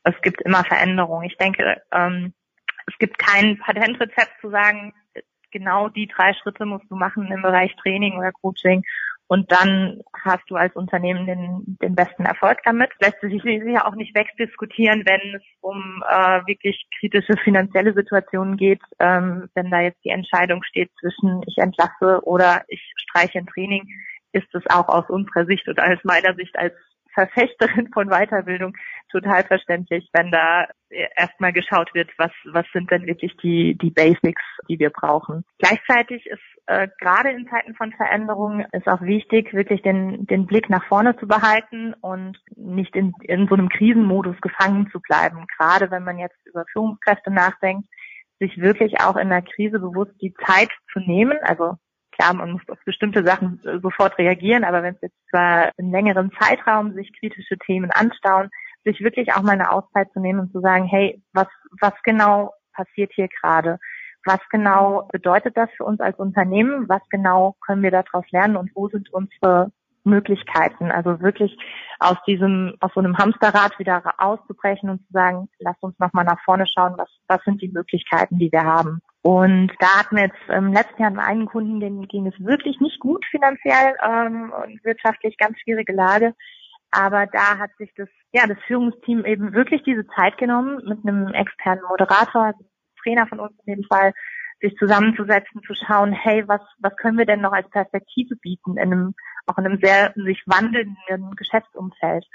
es 0.03 0.15
gibt 0.23 0.41
immer 0.41 0.65
Veränderungen. 0.65 1.27
Ich 1.27 1.37
denke, 1.37 1.83
ähm, 1.93 2.33
es 2.87 2.99
gibt 2.99 3.19
kein 3.19 3.59
Patentrezept 3.59 4.41
zu 4.41 4.51
sagen, 4.51 4.95
genau 5.51 5.89
die 5.89 6.07
drei 6.07 6.35
Schritte 6.35 6.67
musst 6.67 6.91
du 6.91 6.97
machen 6.97 7.31
im 7.31 7.43
Bereich 7.43 7.75
Training 7.77 8.17
oder 8.19 8.33
Coaching. 8.33 8.83
Und 9.27 9.53
dann 9.53 10.01
hast 10.25 10.43
du 10.49 10.57
als 10.57 10.75
Unternehmen 10.75 11.25
den, 11.25 11.79
den 11.81 11.95
besten 11.95 12.25
Erfolg 12.25 12.59
damit. 12.65 12.91
Lässt 13.01 13.21
sich 13.21 13.41
sicher 13.41 13.87
auch 13.87 13.95
nicht 13.95 14.13
wegdiskutieren, 14.13 15.05
wenn 15.07 15.37
es 15.37 15.43
um 15.61 16.03
äh, 16.09 16.41
wirklich 16.47 16.85
kritische 16.99 17.37
finanzielle 17.37 17.95
Situationen 17.95 18.57
geht. 18.57 18.81
Ähm, 18.99 19.49
wenn 19.55 19.71
da 19.71 19.83
jetzt 19.83 20.05
die 20.05 20.11
Entscheidung 20.11 20.65
steht 20.65 20.91
zwischen 20.99 21.43
ich 21.47 21.59
entlasse 21.59 22.21
oder 22.25 22.65
ich 22.67 22.83
streiche 22.97 23.39
ein 23.39 23.47
Training, 23.47 23.87
ist 24.33 24.53
es 24.53 24.65
auch 24.69 24.89
aus 24.89 25.09
unserer 25.09 25.47
Sicht 25.47 25.69
und 25.69 25.81
aus 25.81 25.99
meiner 26.03 26.35
Sicht 26.35 26.59
als 26.59 26.75
Verfechterin 27.15 27.91
von 27.93 28.09
Weiterbildung 28.09 28.77
total 29.11 29.45
verständlich, 29.45 30.09
wenn 30.13 30.31
da 30.31 30.67
erstmal 31.17 31.53
geschaut 31.53 31.93
wird, 31.95 32.11
was, 32.19 32.33
was 32.45 32.67
sind 32.73 32.91
denn 32.91 33.07
wirklich 33.07 33.37
die, 33.39 33.77
die 33.77 33.91
Basics, 33.91 34.43
die 34.69 34.79
wir 34.79 34.91
brauchen. 34.91 35.45
Gleichzeitig 35.59 36.27
ist 36.27 36.41
äh, 36.67 36.89
gerade 37.01 37.31
in 37.31 37.49
Zeiten 37.49 37.75
von 37.75 37.93
Veränderungen 37.93 38.67
ist 38.73 38.87
auch 38.87 39.01
wichtig, 39.03 39.53
wirklich 39.53 39.83
den, 39.83 40.27
den 40.27 40.47
Blick 40.47 40.71
nach 40.71 40.85
vorne 40.87 41.17
zu 41.17 41.27
behalten 41.27 41.95
und 42.01 42.39
nicht 42.57 42.95
in, 42.97 43.13
in 43.23 43.49
so 43.49 43.55
einem 43.55 43.69
Krisenmodus 43.69 44.41
gefangen 44.41 44.89
zu 44.91 45.01
bleiben. 45.01 45.47
Gerade 45.57 45.91
wenn 45.91 46.05
man 46.05 46.19
jetzt 46.19 46.39
über 46.47 46.65
Führungskräfte 46.73 47.31
nachdenkt, 47.31 47.89
sich 48.41 48.57
wirklich 48.59 49.01
auch 49.01 49.17
in 49.17 49.29
der 49.29 49.43
Krise 49.43 49.79
bewusst 49.79 50.13
die 50.21 50.35
Zeit 50.47 50.71
zu 50.93 50.99
nehmen, 51.01 51.39
also 51.43 51.75
klar, 52.21 52.35
man 52.35 52.53
muss 52.53 52.63
auf 52.69 52.79
bestimmte 52.85 53.25
Sachen 53.25 53.61
äh, 53.65 53.81
sofort 53.81 54.19
reagieren, 54.19 54.65
aber 54.65 54.83
wenn 54.83 54.95
es 54.95 55.01
jetzt 55.03 55.31
zwar 55.31 55.71
in 55.79 55.91
längeren 55.91 56.31
Zeitraum 56.39 56.93
sich 56.95 57.13
kritische 57.19 57.57
Themen 57.59 57.91
anstauen, 57.91 58.51
sich 58.85 59.01
wirklich 59.01 59.35
auch 59.35 59.43
mal 59.43 59.53
eine 59.53 59.73
Auszeit 59.73 60.11
zu 60.13 60.21
nehmen 60.21 60.41
und 60.41 60.53
zu 60.53 60.61
sagen, 60.61 60.85
hey, 60.85 61.23
was, 61.33 61.49
was 61.81 61.93
genau 62.05 62.53
passiert 62.73 63.13
hier 63.15 63.29
gerade? 63.29 63.79
Was 64.25 64.41
genau 64.51 65.09
bedeutet 65.13 65.57
das 65.57 65.71
für 65.77 65.85
uns 65.85 66.01
als 66.01 66.19
Unternehmen? 66.19 66.89
Was 66.89 67.03
genau 67.09 67.57
können 67.65 67.83
wir 67.83 67.91
daraus 67.91 68.25
lernen 68.31 68.57
und 68.57 68.71
wo 68.75 68.89
sind 68.89 69.11
unsere 69.13 69.73
Möglichkeiten? 70.05 70.91
Also 70.91 71.21
wirklich 71.21 71.57
aus 71.99 72.17
diesem, 72.27 72.75
aus 72.81 72.91
so 72.95 73.01
einem 73.01 73.17
Hamsterrad 73.17 73.79
wieder 73.79 74.03
auszubrechen 74.19 74.91
und 74.91 74.99
zu 75.07 75.13
sagen, 75.13 75.49
lasst 75.59 75.83
uns 75.83 75.99
nochmal 75.99 76.25
nach 76.25 76.43
vorne 76.45 76.67
schauen, 76.67 76.95
was, 76.99 77.09
was 77.29 77.43
sind 77.45 77.63
die 77.63 77.69
Möglichkeiten, 77.69 78.39
die 78.39 78.53
wir 78.53 78.65
haben? 78.65 79.01
Und 79.23 79.73
da 79.81 79.99
hatten 79.99 80.17
wir 80.17 80.25
jetzt 80.25 80.49
im 80.49 80.73
letzten 80.73 81.03
Jahr 81.03 81.19
einen 81.19 81.47
Kunden, 81.47 81.81
dem 81.81 82.09
ging 82.09 82.27
es 82.27 82.39
wirklich 82.41 82.81
nicht 82.81 83.01
gut 83.01 83.25
finanziell 83.31 83.95
ähm, 84.03 84.51
und 84.51 84.83
wirtschaftlich 84.85 85.37
ganz 85.37 85.59
schwierige 85.61 85.93
Lage. 85.93 86.35
Aber 86.91 87.27
da 87.27 87.59
hat 87.59 87.71
sich 87.79 87.93
das, 87.97 88.09
ja, 88.33 88.47
das 88.47 88.59
Führungsteam 88.67 89.25
eben 89.25 89.53
wirklich 89.53 89.83
diese 89.83 90.07
Zeit 90.17 90.39
genommen, 90.39 90.81
mit 90.87 91.07
einem 91.07 91.29
externen 91.35 91.85
Moderator, 91.89 92.55
Trainer 93.03 93.27
von 93.27 93.41
uns 93.41 93.53
in 93.67 93.77
dem 93.77 93.85
Fall, 93.85 94.13
sich 94.61 94.75
zusammenzusetzen, 94.77 95.63
zu 95.67 95.75
schauen, 95.75 96.13
hey, 96.13 96.47
was, 96.47 96.61
was 96.79 96.97
können 96.97 97.19
wir 97.19 97.27
denn 97.27 97.41
noch 97.41 97.53
als 97.53 97.69
Perspektive 97.71 98.37
bieten 98.37 98.77
in 98.77 98.93
einem, 98.93 99.15
auch 99.47 99.57
in 99.59 99.67
einem 99.67 99.81
sehr 99.83 100.13
sich 100.17 100.43
wandelnden 100.47 101.35
Geschäftsumfeld. 101.37 102.27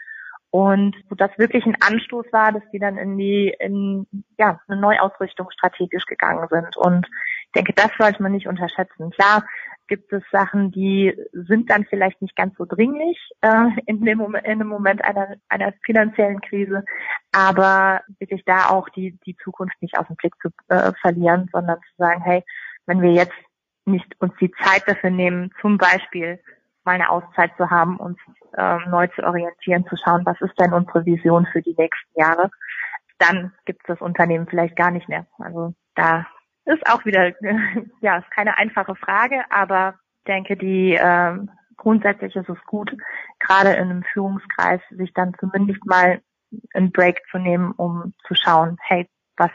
Und 0.52 0.96
so 1.10 1.16
das 1.16 1.32
wirklich 1.38 1.66
ein 1.66 1.76
Anstoß 1.82 2.28
war, 2.32 2.54
dass 2.54 2.64
die 2.72 2.80
dann 2.80 2.98
in 2.98 3.18
die, 3.18 3.54
in, 3.60 4.08
ja, 4.38 4.60
eine 4.68 4.80
Neuausrichtung 4.80 5.52
strategisch 5.52 6.06
gegangen 6.06 6.48
sind. 6.50 6.78
Und 6.78 7.08
ich 7.48 7.52
denke, 7.54 7.74
das 7.74 7.90
sollte 8.00 8.24
man 8.24 8.32
nicht 8.32 8.48
unterschätzen. 8.48 9.12
Klar 9.12 9.44
gibt 9.88 10.12
es 10.14 10.24
Sachen, 10.32 10.72
die 10.72 11.14
sind 11.34 11.70
dann 11.70 11.86
vielleicht 11.86 12.22
nicht 12.22 12.36
ganz 12.36 12.56
so 12.58 12.66
dringlich 12.66 13.18
äh, 13.42 13.68
in, 13.86 14.04
dem 14.04 14.18
Moment, 14.18 14.46
in 14.46 14.60
dem 14.60 14.68
Moment 14.68 15.04
einer, 15.04 15.36
einer 15.50 15.74
finanziellen 15.84 16.42
Krise, 16.42 16.84
aber 17.32 18.02
wirklich 18.20 18.44
da 18.46 18.70
auch 18.70 18.90
die, 18.90 19.18
die 19.26 19.36
Zukunft 19.44 19.80
nicht 19.82 19.98
aus 19.98 20.08
dem 20.08 20.16
Blick 20.16 20.34
zu 20.42 20.50
äh, 20.70 20.92
verlieren, 21.02 21.50
sondern 21.52 21.80
zu 21.80 21.96
sagen, 21.98 22.22
hey, 22.22 22.44
wenn 22.86 23.02
wir 23.02 23.12
jetzt 23.12 23.34
nicht 23.86 24.20
uns 24.20 24.34
die 24.40 24.52
Zeit 24.64 24.84
dafür 24.88 25.12
nehmen, 25.12 25.52
zum 25.62 25.78
Beispiel 25.78 26.40
mal 26.86 26.94
eine 26.94 27.10
Auszeit 27.10 27.52
zu 27.58 27.70
haben, 27.70 27.98
uns 27.98 28.18
ähm, 28.58 28.84
neu 28.90 29.08
zu 29.08 29.24
orientieren, 29.24 29.86
zu 29.88 29.96
schauen, 29.98 30.26
was 30.26 30.40
ist 30.42 30.60
denn 30.60 30.74
unsere 30.74 31.06
Vision 31.06 31.48
für 31.52 31.62
die 31.62 31.76
nächsten 31.78 32.20
Jahre, 32.20 32.50
dann 33.18 33.54
gibt 33.66 33.82
es 33.82 33.88
das 33.88 34.02
Unternehmen 34.02 34.48
vielleicht 34.48 34.76
gar 34.76 34.92
nicht 34.92 35.10
mehr. 35.10 35.26
Also 35.40 35.74
da 35.96 36.26
ist 36.66 36.86
auch 36.88 37.06
wieder, 37.06 37.34
ja, 38.02 38.18
ist 38.18 38.32
keine 38.32 38.58
einfache 38.58 38.96
Frage, 38.96 39.44
aber 39.50 39.96
denke, 40.28 40.58
die 40.58 40.98
ähm, 41.00 41.50
grundsätzlich 41.78 42.36
ist 42.36 42.50
es 42.50 42.64
gut, 42.66 42.92
gerade 43.40 43.74
in 43.74 43.90
einem 43.90 44.04
Führungskreis 44.04 44.82
sich 44.90 45.14
dann 45.14 45.34
zumindest 45.40 45.86
mal 45.86 46.22
einen 46.74 46.92
Break 46.92 47.22
zu 47.32 47.38
nehmen, 47.38 47.72
um 47.72 48.14
zu 48.28 48.36
schauen, 48.36 48.78
hey, 48.82 49.08
was, 49.38 49.52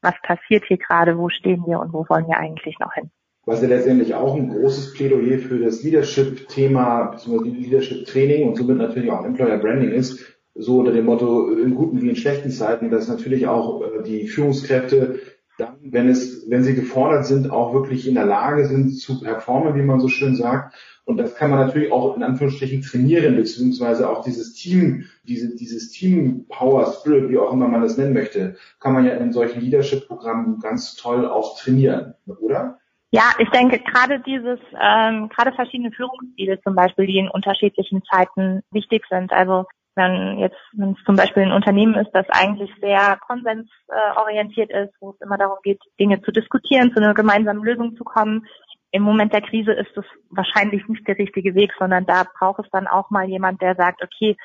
was 0.00 0.14
passiert 0.22 0.64
hier 0.66 0.78
gerade, 0.78 1.18
wo 1.18 1.28
stehen 1.28 1.64
wir 1.66 1.80
und 1.80 1.92
wo 1.92 2.06
wollen 2.08 2.28
wir 2.28 2.38
eigentlich 2.38 2.78
noch 2.78 2.92
hin? 2.94 3.10
Was 3.46 3.62
ja 3.62 3.68
letztendlich 3.68 4.14
auch 4.14 4.34
ein 4.34 4.48
großes 4.48 4.92
Plädoyer 4.94 5.38
für 5.38 5.60
das 5.60 5.82
Leadership-Thema 5.82 7.12
bzw. 7.12 7.48
Leadership-Training 7.48 8.48
und 8.48 8.56
somit 8.56 8.76
natürlich 8.76 9.10
auch 9.10 9.24
Employer 9.24 9.58
Branding 9.58 9.92
ist, 9.92 10.20
so 10.54 10.80
unter 10.80 10.92
dem 10.92 11.04
Motto 11.04 11.52
in 11.52 11.74
guten 11.74 12.02
wie 12.02 12.08
in 12.08 12.16
schlechten 12.16 12.50
Zeiten, 12.50 12.90
dass 12.90 13.08
natürlich 13.08 13.46
auch 13.46 13.82
äh, 13.82 14.02
die 14.02 14.26
Führungskräfte 14.26 15.20
dann, 15.58 15.76
wenn 15.80 16.08
es, 16.08 16.50
wenn 16.50 16.64
sie 16.64 16.74
gefordert 16.74 17.24
sind, 17.24 17.50
auch 17.50 17.72
wirklich 17.72 18.06
in 18.06 18.14
der 18.14 18.26
Lage 18.26 18.66
sind 18.66 18.98
zu 18.98 19.20
performen, 19.20 19.74
wie 19.74 19.82
man 19.82 20.00
so 20.00 20.08
schön 20.08 20.36
sagt. 20.36 20.74
Und 21.04 21.16
das 21.16 21.34
kann 21.36 21.50
man 21.50 21.60
natürlich 21.60 21.92
auch 21.92 22.16
in 22.16 22.22
Anführungsstrichen 22.22 22.82
trainieren, 22.82 23.36
beziehungsweise 23.36 24.10
auch 24.10 24.24
dieses 24.24 24.54
Team, 24.54 25.04
diese, 25.22 25.54
dieses 25.54 25.92
Team 25.92 26.46
Power 26.48 26.92
Spirit, 26.92 27.30
wie 27.30 27.38
auch 27.38 27.52
immer 27.52 27.68
man 27.68 27.80
das 27.80 27.96
nennen 27.96 28.12
möchte, 28.12 28.56
kann 28.80 28.92
man 28.92 29.06
ja 29.06 29.14
in 29.14 29.32
solchen 29.32 29.60
Leadership-Programmen 29.60 30.58
ganz 30.58 30.96
toll 30.96 31.26
auch 31.26 31.58
trainieren, 31.58 32.14
oder? 32.26 32.78
Ja, 33.10 33.30
ich 33.38 33.48
denke 33.50 33.78
gerade 33.78 34.20
dieses, 34.20 34.58
ähm, 34.80 35.28
gerade 35.28 35.52
verschiedene 35.52 35.92
Führungsstile 35.92 36.60
zum 36.62 36.74
Beispiel, 36.74 37.06
die 37.06 37.18
in 37.18 37.30
unterschiedlichen 37.30 38.02
Zeiten 38.04 38.62
wichtig 38.70 39.04
sind. 39.08 39.32
Also 39.32 39.64
wenn 39.94 40.38
jetzt, 40.38 40.58
wenn 40.72 40.92
es 40.92 41.04
zum 41.04 41.16
Beispiel 41.16 41.44
ein 41.44 41.52
Unternehmen 41.52 41.94
ist, 41.94 42.10
das 42.12 42.26
eigentlich 42.30 42.70
sehr 42.80 43.18
konsensorientiert 43.26 44.70
ist, 44.70 44.92
wo 45.00 45.10
es 45.10 45.20
immer 45.20 45.38
darum 45.38 45.58
geht, 45.62 45.80
Dinge 45.98 46.20
zu 46.22 46.30
diskutieren, 46.32 46.92
zu 46.92 47.02
einer 47.02 47.14
gemeinsamen 47.14 47.64
Lösung 47.64 47.96
zu 47.96 48.04
kommen. 48.04 48.46
Im 48.90 49.02
Moment 49.02 49.32
der 49.32 49.40
Krise 49.40 49.72
ist 49.72 49.96
es 49.96 50.04
wahrscheinlich 50.30 50.86
nicht 50.86 51.06
der 51.08 51.18
richtige 51.18 51.54
Weg, 51.54 51.72
sondern 51.78 52.06
da 52.06 52.24
braucht 52.38 52.60
es 52.60 52.70
dann 52.70 52.86
auch 52.86 53.10
mal 53.10 53.28
jemand, 53.28 53.62
der 53.62 53.74
sagt, 53.74 54.02
okay, 54.02 54.36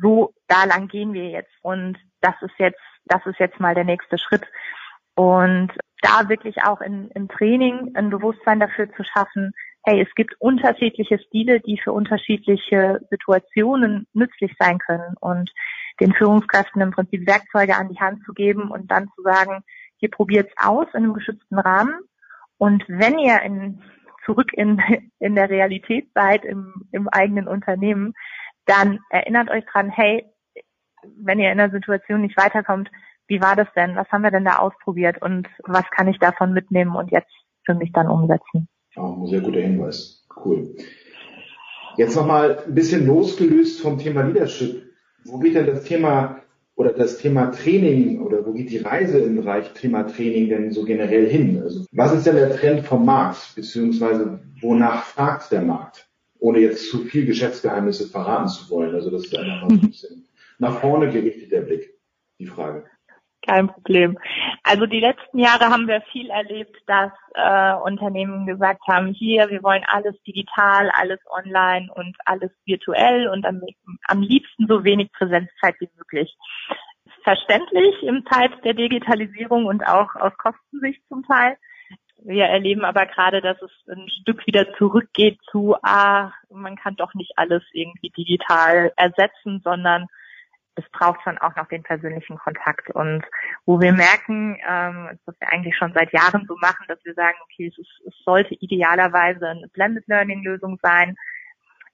so 0.00 0.32
da 0.48 0.64
lang 0.64 0.88
gehen 0.88 1.12
wir 1.12 1.28
jetzt 1.28 1.52
und 1.62 1.98
das 2.20 2.34
ist 2.40 2.58
jetzt, 2.58 2.80
das 3.04 3.24
ist 3.26 3.38
jetzt 3.38 3.60
mal 3.60 3.74
der 3.74 3.84
nächste 3.84 4.18
Schritt. 4.18 4.46
Und 5.14 5.72
da 6.00 6.28
wirklich 6.28 6.62
auch 6.64 6.80
in, 6.80 7.08
im 7.14 7.28
Training 7.28 7.92
ein 7.94 8.10
Bewusstsein 8.10 8.60
dafür 8.60 8.92
zu 8.92 9.04
schaffen, 9.04 9.52
hey, 9.84 10.00
es 10.00 10.14
gibt 10.14 10.34
unterschiedliche 10.40 11.18
Stile, 11.18 11.60
die 11.60 11.78
für 11.78 11.92
unterschiedliche 11.92 13.00
Situationen 13.10 14.06
nützlich 14.12 14.52
sein 14.58 14.78
können. 14.78 15.14
Und 15.20 15.50
den 16.00 16.12
Führungskräften 16.12 16.80
im 16.82 16.90
Prinzip 16.90 17.26
Werkzeuge 17.26 17.76
an 17.76 17.88
die 17.88 18.00
Hand 18.00 18.24
zu 18.24 18.32
geben 18.32 18.70
und 18.70 18.90
dann 18.90 19.08
zu 19.14 19.22
sagen, 19.22 19.62
hier 19.98 20.10
probiert's 20.10 20.52
aus 20.56 20.86
in 20.92 21.04
einem 21.04 21.14
geschützten 21.14 21.58
Rahmen. 21.58 21.94
Und 22.58 22.84
wenn 22.88 23.18
ihr 23.18 23.40
in, 23.42 23.82
zurück 24.24 24.52
in, 24.52 24.82
in 25.18 25.34
der 25.34 25.50
Realität 25.50 26.08
seid 26.14 26.44
im, 26.44 26.72
im 26.92 27.08
eigenen 27.08 27.46
Unternehmen, 27.46 28.14
dann 28.66 29.00
erinnert 29.10 29.50
euch 29.50 29.64
dran, 29.66 29.90
hey, 29.90 30.24
wenn 31.16 31.38
ihr 31.38 31.52
in 31.52 31.58
der 31.58 31.70
Situation 31.70 32.22
nicht 32.22 32.36
weiterkommt, 32.36 32.90
wie 33.26 33.40
war 33.40 33.56
das 33.56 33.68
denn? 33.74 33.96
Was 33.96 34.08
haben 34.10 34.22
wir 34.22 34.30
denn 34.30 34.44
da 34.44 34.58
ausprobiert 34.58 35.20
und 35.22 35.48
was 35.64 35.84
kann 35.90 36.08
ich 36.08 36.18
davon 36.18 36.52
mitnehmen 36.52 36.94
und 36.94 37.10
jetzt 37.10 37.32
für 37.64 37.74
mich 37.74 37.92
dann 37.92 38.08
umsetzen? 38.08 38.68
Oh, 38.96 39.26
sehr 39.26 39.40
guter 39.40 39.60
Hinweis. 39.60 40.26
Cool. 40.44 40.76
Jetzt 41.96 42.16
nochmal 42.16 42.64
ein 42.66 42.74
bisschen 42.74 43.06
losgelöst 43.06 43.80
vom 43.80 43.98
Thema 43.98 44.22
Leadership. 44.22 44.82
Wo 45.24 45.38
geht 45.38 45.54
denn 45.54 45.66
das 45.66 45.84
Thema 45.84 46.40
oder 46.76 46.92
das 46.92 47.18
Thema 47.18 47.46
Training 47.52 48.20
oder 48.20 48.44
wo 48.44 48.52
geht 48.52 48.70
die 48.70 48.78
Reise 48.78 49.18
im 49.18 49.36
Bereich 49.36 49.72
Thema 49.72 50.04
Training 50.04 50.48
denn 50.48 50.72
so 50.72 50.84
generell 50.84 51.28
hin? 51.28 51.62
Also 51.62 51.86
was 51.92 52.12
ist 52.12 52.26
denn 52.26 52.36
der 52.36 52.56
Trend 52.56 52.84
vom 52.84 53.04
Markt, 53.04 53.54
beziehungsweise 53.54 54.40
wonach 54.60 55.04
fragt 55.04 55.52
der 55.52 55.62
Markt? 55.62 56.08
Ohne 56.38 56.58
jetzt 56.58 56.90
zu 56.90 56.98
viel 56.98 57.26
Geschäftsgeheimnisse 57.26 58.08
verraten 58.08 58.48
zu 58.48 58.68
wollen. 58.70 58.94
Also 58.94 59.10
das 59.10 59.24
ist 59.24 59.36
einfach 59.36 59.68
ein 59.68 59.80
bisschen 59.88 60.26
nach 60.58 60.80
vorne 60.80 61.10
gerichtet 61.10 61.52
der 61.52 61.62
Blick, 61.62 61.94
die 62.38 62.46
Frage. 62.46 62.84
Kein 63.46 63.68
Problem. 63.68 64.18
Also 64.62 64.86
die 64.86 65.00
letzten 65.00 65.38
Jahre 65.38 65.66
haben 65.66 65.86
wir 65.86 66.00
viel 66.12 66.30
erlebt, 66.30 66.76
dass 66.86 67.12
äh, 67.34 67.74
Unternehmen 67.74 68.46
gesagt 68.46 68.80
haben, 68.88 69.08
hier, 69.08 69.50
wir 69.50 69.62
wollen 69.62 69.84
alles 69.86 70.14
digital, 70.22 70.90
alles 70.90 71.20
online 71.28 71.92
und 71.94 72.16
alles 72.24 72.50
virtuell 72.64 73.28
und 73.28 73.44
am, 73.44 73.60
am 74.08 74.22
liebsten 74.22 74.66
so 74.66 74.82
wenig 74.84 75.12
Präsenzzeit 75.12 75.74
wie 75.80 75.90
möglich. 75.96 76.34
Verständlich 77.22 78.02
im 78.02 78.24
Zeit 78.26 78.52
der 78.64 78.74
Digitalisierung 78.74 79.66
und 79.66 79.86
auch 79.86 80.14
aus 80.14 80.32
Kostensicht 80.38 81.02
zum 81.08 81.22
Teil. 81.24 81.58
Wir 82.18 82.46
erleben 82.46 82.86
aber 82.86 83.04
gerade, 83.04 83.42
dass 83.42 83.60
es 83.60 83.70
ein 83.88 84.08
Stück 84.22 84.46
wieder 84.46 84.72
zurückgeht 84.76 85.38
zu, 85.50 85.76
ah, 85.82 86.32
man 86.48 86.76
kann 86.76 86.96
doch 86.96 87.12
nicht 87.12 87.32
alles 87.36 87.62
irgendwie 87.72 88.08
digital 88.08 88.92
ersetzen, 88.96 89.60
sondern 89.62 90.06
es 90.76 90.84
braucht 90.90 91.22
schon 91.22 91.38
auch 91.38 91.54
noch 91.56 91.68
den 91.68 91.82
persönlichen 91.82 92.36
Kontakt. 92.38 92.90
Und 92.90 93.24
wo 93.64 93.80
wir 93.80 93.92
merken, 93.92 94.58
ähm, 94.68 95.18
was 95.24 95.40
wir 95.40 95.52
eigentlich 95.52 95.76
schon 95.76 95.92
seit 95.92 96.12
Jahren 96.12 96.46
so 96.48 96.56
machen, 96.60 96.84
dass 96.88 97.04
wir 97.04 97.14
sagen, 97.14 97.36
okay, 97.44 97.68
es, 97.68 97.86
es 98.06 98.14
sollte 98.24 98.54
idealerweise 98.54 99.48
eine 99.48 99.68
Blended 99.68 100.06
Learning 100.08 100.42
Lösung 100.42 100.78
sein, 100.82 101.16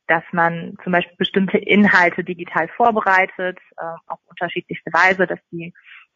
dass 0.07 0.25
man 0.33 0.77
zum 0.83 0.93
Beispiel 0.93 1.17
bestimmte 1.19 1.59
Inhalte 1.59 2.25
digital 2.25 2.69
vorbereitet, 2.69 3.59
äh, 3.77 3.85
auf 4.09 4.19
unterschiedlichste 4.27 4.93
Weise, 4.93 5.27
dass 5.27 5.39
die 5.53 5.73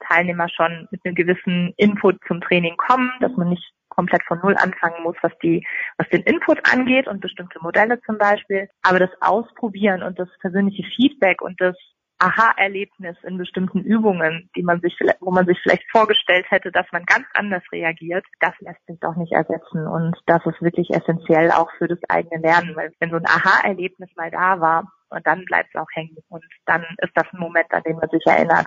Teilnehmer 0.09 0.49
schon 0.49 0.89
mit 0.91 1.01
einem 1.05 1.15
gewissen 1.15 1.73
Input 1.77 2.19
zum 2.27 2.41
Training 2.41 2.77
kommen, 2.77 3.13
dass 3.21 3.33
man 3.37 3.51
nicht 3.51 3.73
komplett 3.89 4.25
von 4.25 4.41
Null 4.41 4.57
anfangen 4.57 5.03
muss, 5.05 5.17
was 5.23 5.33
die, 5.43 5.65
was 5.99 6.09
den 6.09 6.23
Input 6.23 6.59
angeht 6.73 7.07
und 7.07 7.21
bestimmte 7.21 7.61
Modelle 7.61 8.01
zum 8.03 8.19
Beispiel. 8.19 8.69
Aber 8.83 8.99
das 8.99 9.11
Ausprobieren 9.21 10.03
und 10.03 10.19
das 10.19 10.29
persönliche 10.41 10.83
Feedback 10.97 11.41
und 11.41 11.61
das 11.61 11.77
Aha-Erlebnis 12.19 13.17
in 13.25 13.39
bestimmten 13.39 13.81
Übungen, 13.81 14.49
die 14.57 14.63
man 14.63 14.81
sich, 14.81 14.97
wo 15.21 15.31
man 15.31 15.47
sich 15.47 15.59
vielleicht 15.63 15.85
vorgestellt 15.91 16.47
hätte, 16.51 16.71
dass 16.71 16.87
man 16.93 17.05
ganz 17.05 17.27
anders 17.35 17.63
reagiert, 17.73 18.25
das 18.41 18.55
lässt 18.61 18.85
sich 18.87 18.99
doch 19.01 19.17
nicht 19.17 19.33
ersetzen. 19.33 19.87
Und 19.87 20.17
das 20.27 20.45
ist 20.47 20.63
wirklich 20.63 20.91
essentiell 20.91 21.51
auch 21.51 21.71
für 21.79 21.89
das 21.89 21.99
eigene 22.09 22.41
Lernen, 22.41 22.77
weil 22.77 22.93
wenn 23.01 23.11
so 23.11 23.17
ein 23.17 23.27
Aha-Erlebnis 23.27 24.11
mal 24.17 24.31
da 24.31 24.61
war, 24.61 24.85
und 25.15 25.27
dann 25.27 25.45
bleibt 25.45 25.71
es 25.73 25.81
auch 25.81 25.87
hängen. 25.95 26.17
Und 26.29 26.45
dann 26.67 26.85
ist 26.99 27.13
das 27.15 27.27
ein 27.33 27.41
Moment, 27.41 27.73
an 27.73 27.83
den 27.85 27.97
man 27.97 28.09
sich 28.11 28.27
erinnert. 28.27 28.67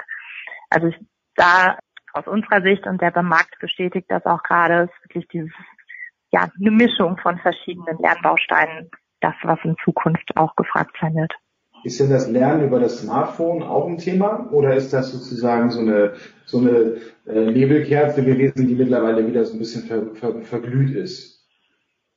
Also 0.70 0.88
ich, 0.88 0.96
da 1.36 1.78
aus 2.14 2.26
unserer 2.26 2.62
Sicht 2.62 2.86
und 2.88 3.02
der 3.02 3.12
Markt 3.22 3.60
bestätigt 3.60 4.10
das 4.10 4.26
auch 4.26 4.42
gerade, 4.44 4.84
ist 4.84 5.04
wirklich 5.04 5.28
dieses, 5.28 5.52
ja, 6.32 6.48
eine 6.60 6.72
Mischung 6.72 7.18
von 7.18 7.38
verschiedenen 7.40 7.98
Lernbausteinen, 7.98 8.90
das, 9.22 9.36
was 9.44 9.60
in 9.64 9.76
Zukunft 9.84 10.36
auch 10.36 10.56
gefragt 10.56 10.96
sein 11.02 11.16
wird. 11.16 11.34
Ist 11.84 12.00
denn 12.00 12.10
das 12.10 12.30
Lernen 12.30 12.68
über 12.68 12.80
das 12.80 13.00
Smartphone 13.00 13.64
auch 13.64 13.88
ein 13.88 13.98
Thema 13.98 14.50
oder 14.52 14.76
ist 14.76 14.92
das 14.94 15.12
sozusagen 15.12 15.70
so 15.70 15.80
eine, 15.80 16.14
so 16.46 16.58
eine 16.60 16.98
äh, 17.28 17.52
Nebelkerze 17.52 18.24
gewesen, 18.24 18.68
die 18.68 18.76
mittlerweile 18.76 19.26
wieder 19.28 19.46
so 19.46 19.56
ein 19.56 19.60
bisschen 19.60 19.84
ver, 19.84 20.16
ver, 20.16 20.42
verglüht 20.42 20.96
ist? 20.96 21.38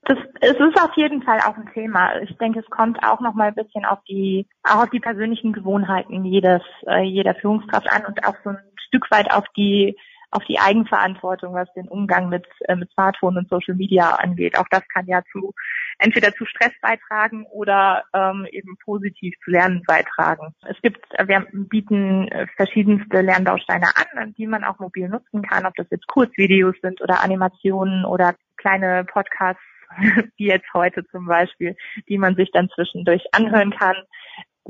Das, 0.03 0.19
es 0.41 0.53
ist 0.55 0.81
auf 0.81 0.97
jeden 0.97 1.23
Fall 1.23 1.39
auch 1.41 1.57
ein 1.57 1.71
Thema. 1.75 2.21
Ich 2.23 2.37
denke, 2.39 2.61
es 2.61 2.71
kommt 2.71 3.03
auch 3.05 3.21
noch 3.21 3.35
mal 3.35 3.49
ein 3.49 3.55
bisschen 3.55 3.85
auf 3.85 3.99
die, 4.09 4.47
auch 4.63 4.85
auf 4.85 4.91
die 4.91 5.01
persönlichen 5.01 5.53
Gewohnheiten 5.53 6.25
jedes, 6.25 6.63
äh, 6.87 7.03
jeder 7.03 7.35
Führungskraft 7.35 7.91
an 7.93 8.07
und 8.07 8.25
auch 8.27 8.35
so 8.43 8.51
ein 8.51 8.59
Stück 8.89 9.11
weit 9.11 9.33
auf 9.33 9.45
die, 9.57 9.97
auf 10.31 10.45
die 10.45 10.59
Eigenverantwortung, 10.59 11.55
was 11.55 11.73
den 11.75 11.89
Umgang 11.89 12.29
mit, 12.29 12.47
äh, 12.69 12.77
mit 12.77 12.91
Smartphone 12.93 13.37
und 13.37 13.49
Social 13.49 13.75
Media 13.75 14.11
angeht. 14.11 14.57
Auch 14.59 14.67
das 14.71 14.87
kann 14.89 15.07
ja 15.07 15.23
zu, 15.33 15.55
entweder 15.99 16.33
zu 16.35 16.47
Stress 16.47 16.73
beitragen 16.81 17.47
oder 17.47 18.05
ähm, 18.15 18.47
eben 18.51 18.77
positiv 18.85 19.35
zu 19.45 19.51
Lernen 19.51 19.83
beitragen. 19.87 20.55
Es 20.69 20.81
gibt, 20.83 21.05
äh, 21.19 21.27
wir 21.27 21.47
bieten 21.53 22.29
äh, 22.29 22.47
verschiedenste 22.57 23.21
Lernbausteine 23.21 23.89
an, 24.15 24.35
die 24.35 24.47
man 24.47 24.65
auch 24.65 24.79
mobil 24.79 25.09
nutzen 25.09 25.43
kann, 25.43 25.67
ob 25.67 25.75
das 25.75 25.87
jetzt 25.91 26.07
Kurzvideos 26.07 26.77
sind 26.81 27.01
oder 27.01 27.23
Animationen 27.23 28.05
oder 28.05 28.35
kleine 28.57 29.05
Podcasts 29.05 29.63
wie 30.37 30.47
jetzt 30.47 30.73
heute 30.75 31.05
zum 31.09 31.27
Beispiel, 31.27 31.77
die 32.09 32.19
man 32.19 32.37
sich 32.37 32.51
dann 32.53 32.69
zwischendurch 32.75 33.25
anhören 33.33 33.71
kann, 33.71 33.97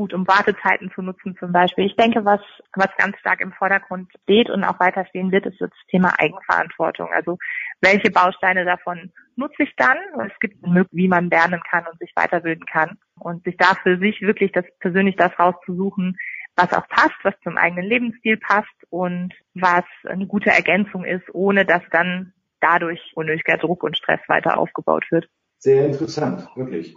gut 0.00 0.14
um 0.14 0.26
Wartezeiten 0.26 0.90
zu 0.94 1.02
nutzen 1.02 1.36
zum 1.38 1.52
Beispiel. 1.52 1.84
Ich 1.84 1.94
denke, 1.94 2.24
was, 2.24 2.40
was 2.74 2.88
ganz 2.96 3.18
stark 3.18 3.42
im 3.42 3.52
Vordergrund 3.52 4.10
steht 4.22 4.48
und 4.48 4.64
auch 4.64 4.80
weiter 4.80 5.04
stehen 5.04 5.30
wird, 5.30 5.44
ist 5.44 5.60
das 5.60 5.68
Thema 5.90 6.18
Eigenverantwortung. 6.18 7.10
Also 7.12 7.36
welche 7.82 8.10
Bausteine 8.10 8.64
davon 8.64 9.12
nutze 9.36 9.64
ich 9.64 9.74
dann? 9.76 9.98
Es 10.26 10.32
gibt 10.40 10.56
wie 10.92 11.06
man 11.06 11.28
lernen 11.28 11.60
kann 11.70 11.86
und 11.86 11.98
sich 11.98 12.12
weiterbilden 12.16 12.64
kann 12.64 12.96
und 13.18 13.44
sich 13.44 13.58
da 13.58 13.74
für 13.82 13.98
sich 13.98 14.22
wirklich 14.22 14.52
das 14.52 14.64
persönlich 14.78 15.16
das 15.16 15.38
rauszusuchen, 15.38 16.16
was 16.56 16.72
auch 16.72 16.88
passt, 16.88 17.22
was 17.22 17.34
zum 17.44 17.58
eigenen 17.58 17.84
Lebensstil 17.84 18.38
passt 18.38 18.72
und 18.88 19.34
was 19.52 19.84
eine 20.08 20.26
gute 20.26 20.48
Ergänzung 20.48 21.04
ist, 21.04 21.24
ohne 21.34 21.66
dass 21.66 21.82
dann 21.92 22.32
dadurch 22.60 23.12
unnötiger 23.16 23.58
Druck 23.58 23.82
und 23.82 23.98
Stress 23.98 24.20
weiter 24.28 24.56
aufgebaut 24.56 25.04
wird. 25.10 25.28
Sehr 25.58 25.84
interessant, 25.84 26.48
wirklich. 26.56 26.96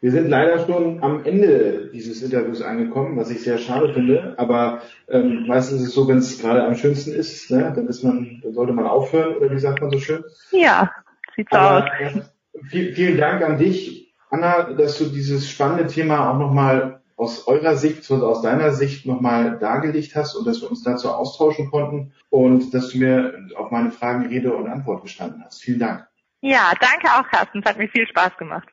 Wir 0.00 0.12
sind 0.12 0.28
leider 0.28 0.64
schon 0.66 1.02
am 1.02 1.24
Ende 1.24 1.90
dieses 1.92 2.22
Interviews 2.22 2.62
angekommen, 2.62 3.16
was 3.16 3.30
ich 3.30 3.42
sehr 3.42 3.58
schade 3.58 3.92
finde. 3.92 4.34
Aber 4.38 4.82
ähm, 5.08 5.46
meistens 5.46 5.82
ist 5.82 5.88
es 5.88 5.94
so, 5.94 6.08
wenn 6.08 6.18
es 6.18 6.40
gerade 6.40 6.64
am 6.64 6.74
schönsten 6.74 7.12
ist, 7.12 7.50
ne, 7.50 7.72
dann 7.74 7.86
ist 7.86 8.02
man, 8.02 8.40
dann 8.42 8.54
sollte 8.54 8.72
man 8.72 8.86
aufhören, 8.86 9.36
oder 9.36 9.50
wie 9.50 9.58
sagt 9.58 9.80
man 9.80 9.90
so 9.90 9.98
schön? 9.98 10.24
Ja, 10.52 10.90
sieht 11.36 11.48
so 11.50 11.58
aus. 11.58 11.84
Äh, 11.98 12.20
viel, 12.68 12.92
vielen 12.94 13.18
Dank 13.18 13.42
an 13.42 13.58
dich, 13.58 14.14
Anna, 14.30 14.72
dass 14.72 14.98
du 14.98 15.06
dieses 15.06 15.50
spannende 15.50 15.86
Thema 15.86 16.30
auch 16.30 16.38
nochmal 16.38 17.00
aus 17.16 17.46
eurer 17.46 17.76
Sicht, 17.76 18.10
also 18.10 18.26
aus 18.26 18.40
deiner 18.40 18.72
Sicht 18.72 19.04
nochmal 19.04 19.58
dargelegt 19.58 20.16
hast 20.16 20.34
und 20.34 20.46
dass 20.46 20.62
wir 20.62 20.70
uns 20.70 20.82
dazu 20.82 21.10
austauschen 21.10 21.70
konnten 21.70 22.14
und 22.30 22.72
dass 22.72 22.90
du 22.90 22.98
mir 22.98 23.34
auf 23.56 23.70
meine 23.70 23.90
Fragen 23.90 24.26
Rede 24.26 24.54
und 24.54 24.68
Antwort 24.68 25.02
gestanden 25.02 25.42
hast. 25.44 25.62
Vielen 25.62 25.80
Dank. 25.80 26.06
Ja, 26.40 26.72
danke 26.80 27.08
auch, 27.08 27.28
Carsten. 27.28 27.58
Es 27.58 27.66
hat 27.66 27.76
mir 27.76 27.88
viel 27.88 28.06
Spaß 28.06 28.38
gemacht. 28.38 28.66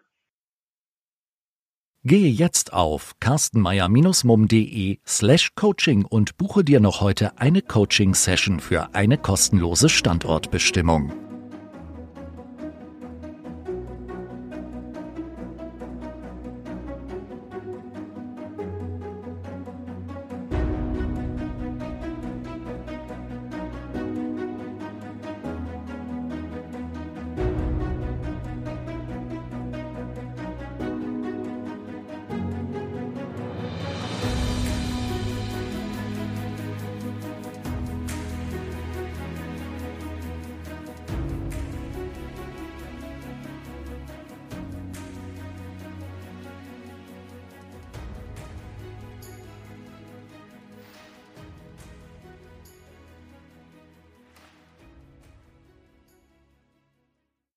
Gehe 2.08 2.30
jetzt 2.30 2.72
auf 2.72 3.16
carstenmeier-mum.de 3.20 5.00
slash 5.06 5.56
coaching 5.56 6.06
und 6.06 6.38
buche 6.38 6.64
dir 6.64 6.80
noch 6.80 7.02
heute 7.02 7.38
eine 7.38 7.62
Coaching-Session 7.62 8.62
für 8.62 8.96
eine 8.96 9.18
kostenlose 9.18 9.90
Standortbestimmung. 9.90 11.27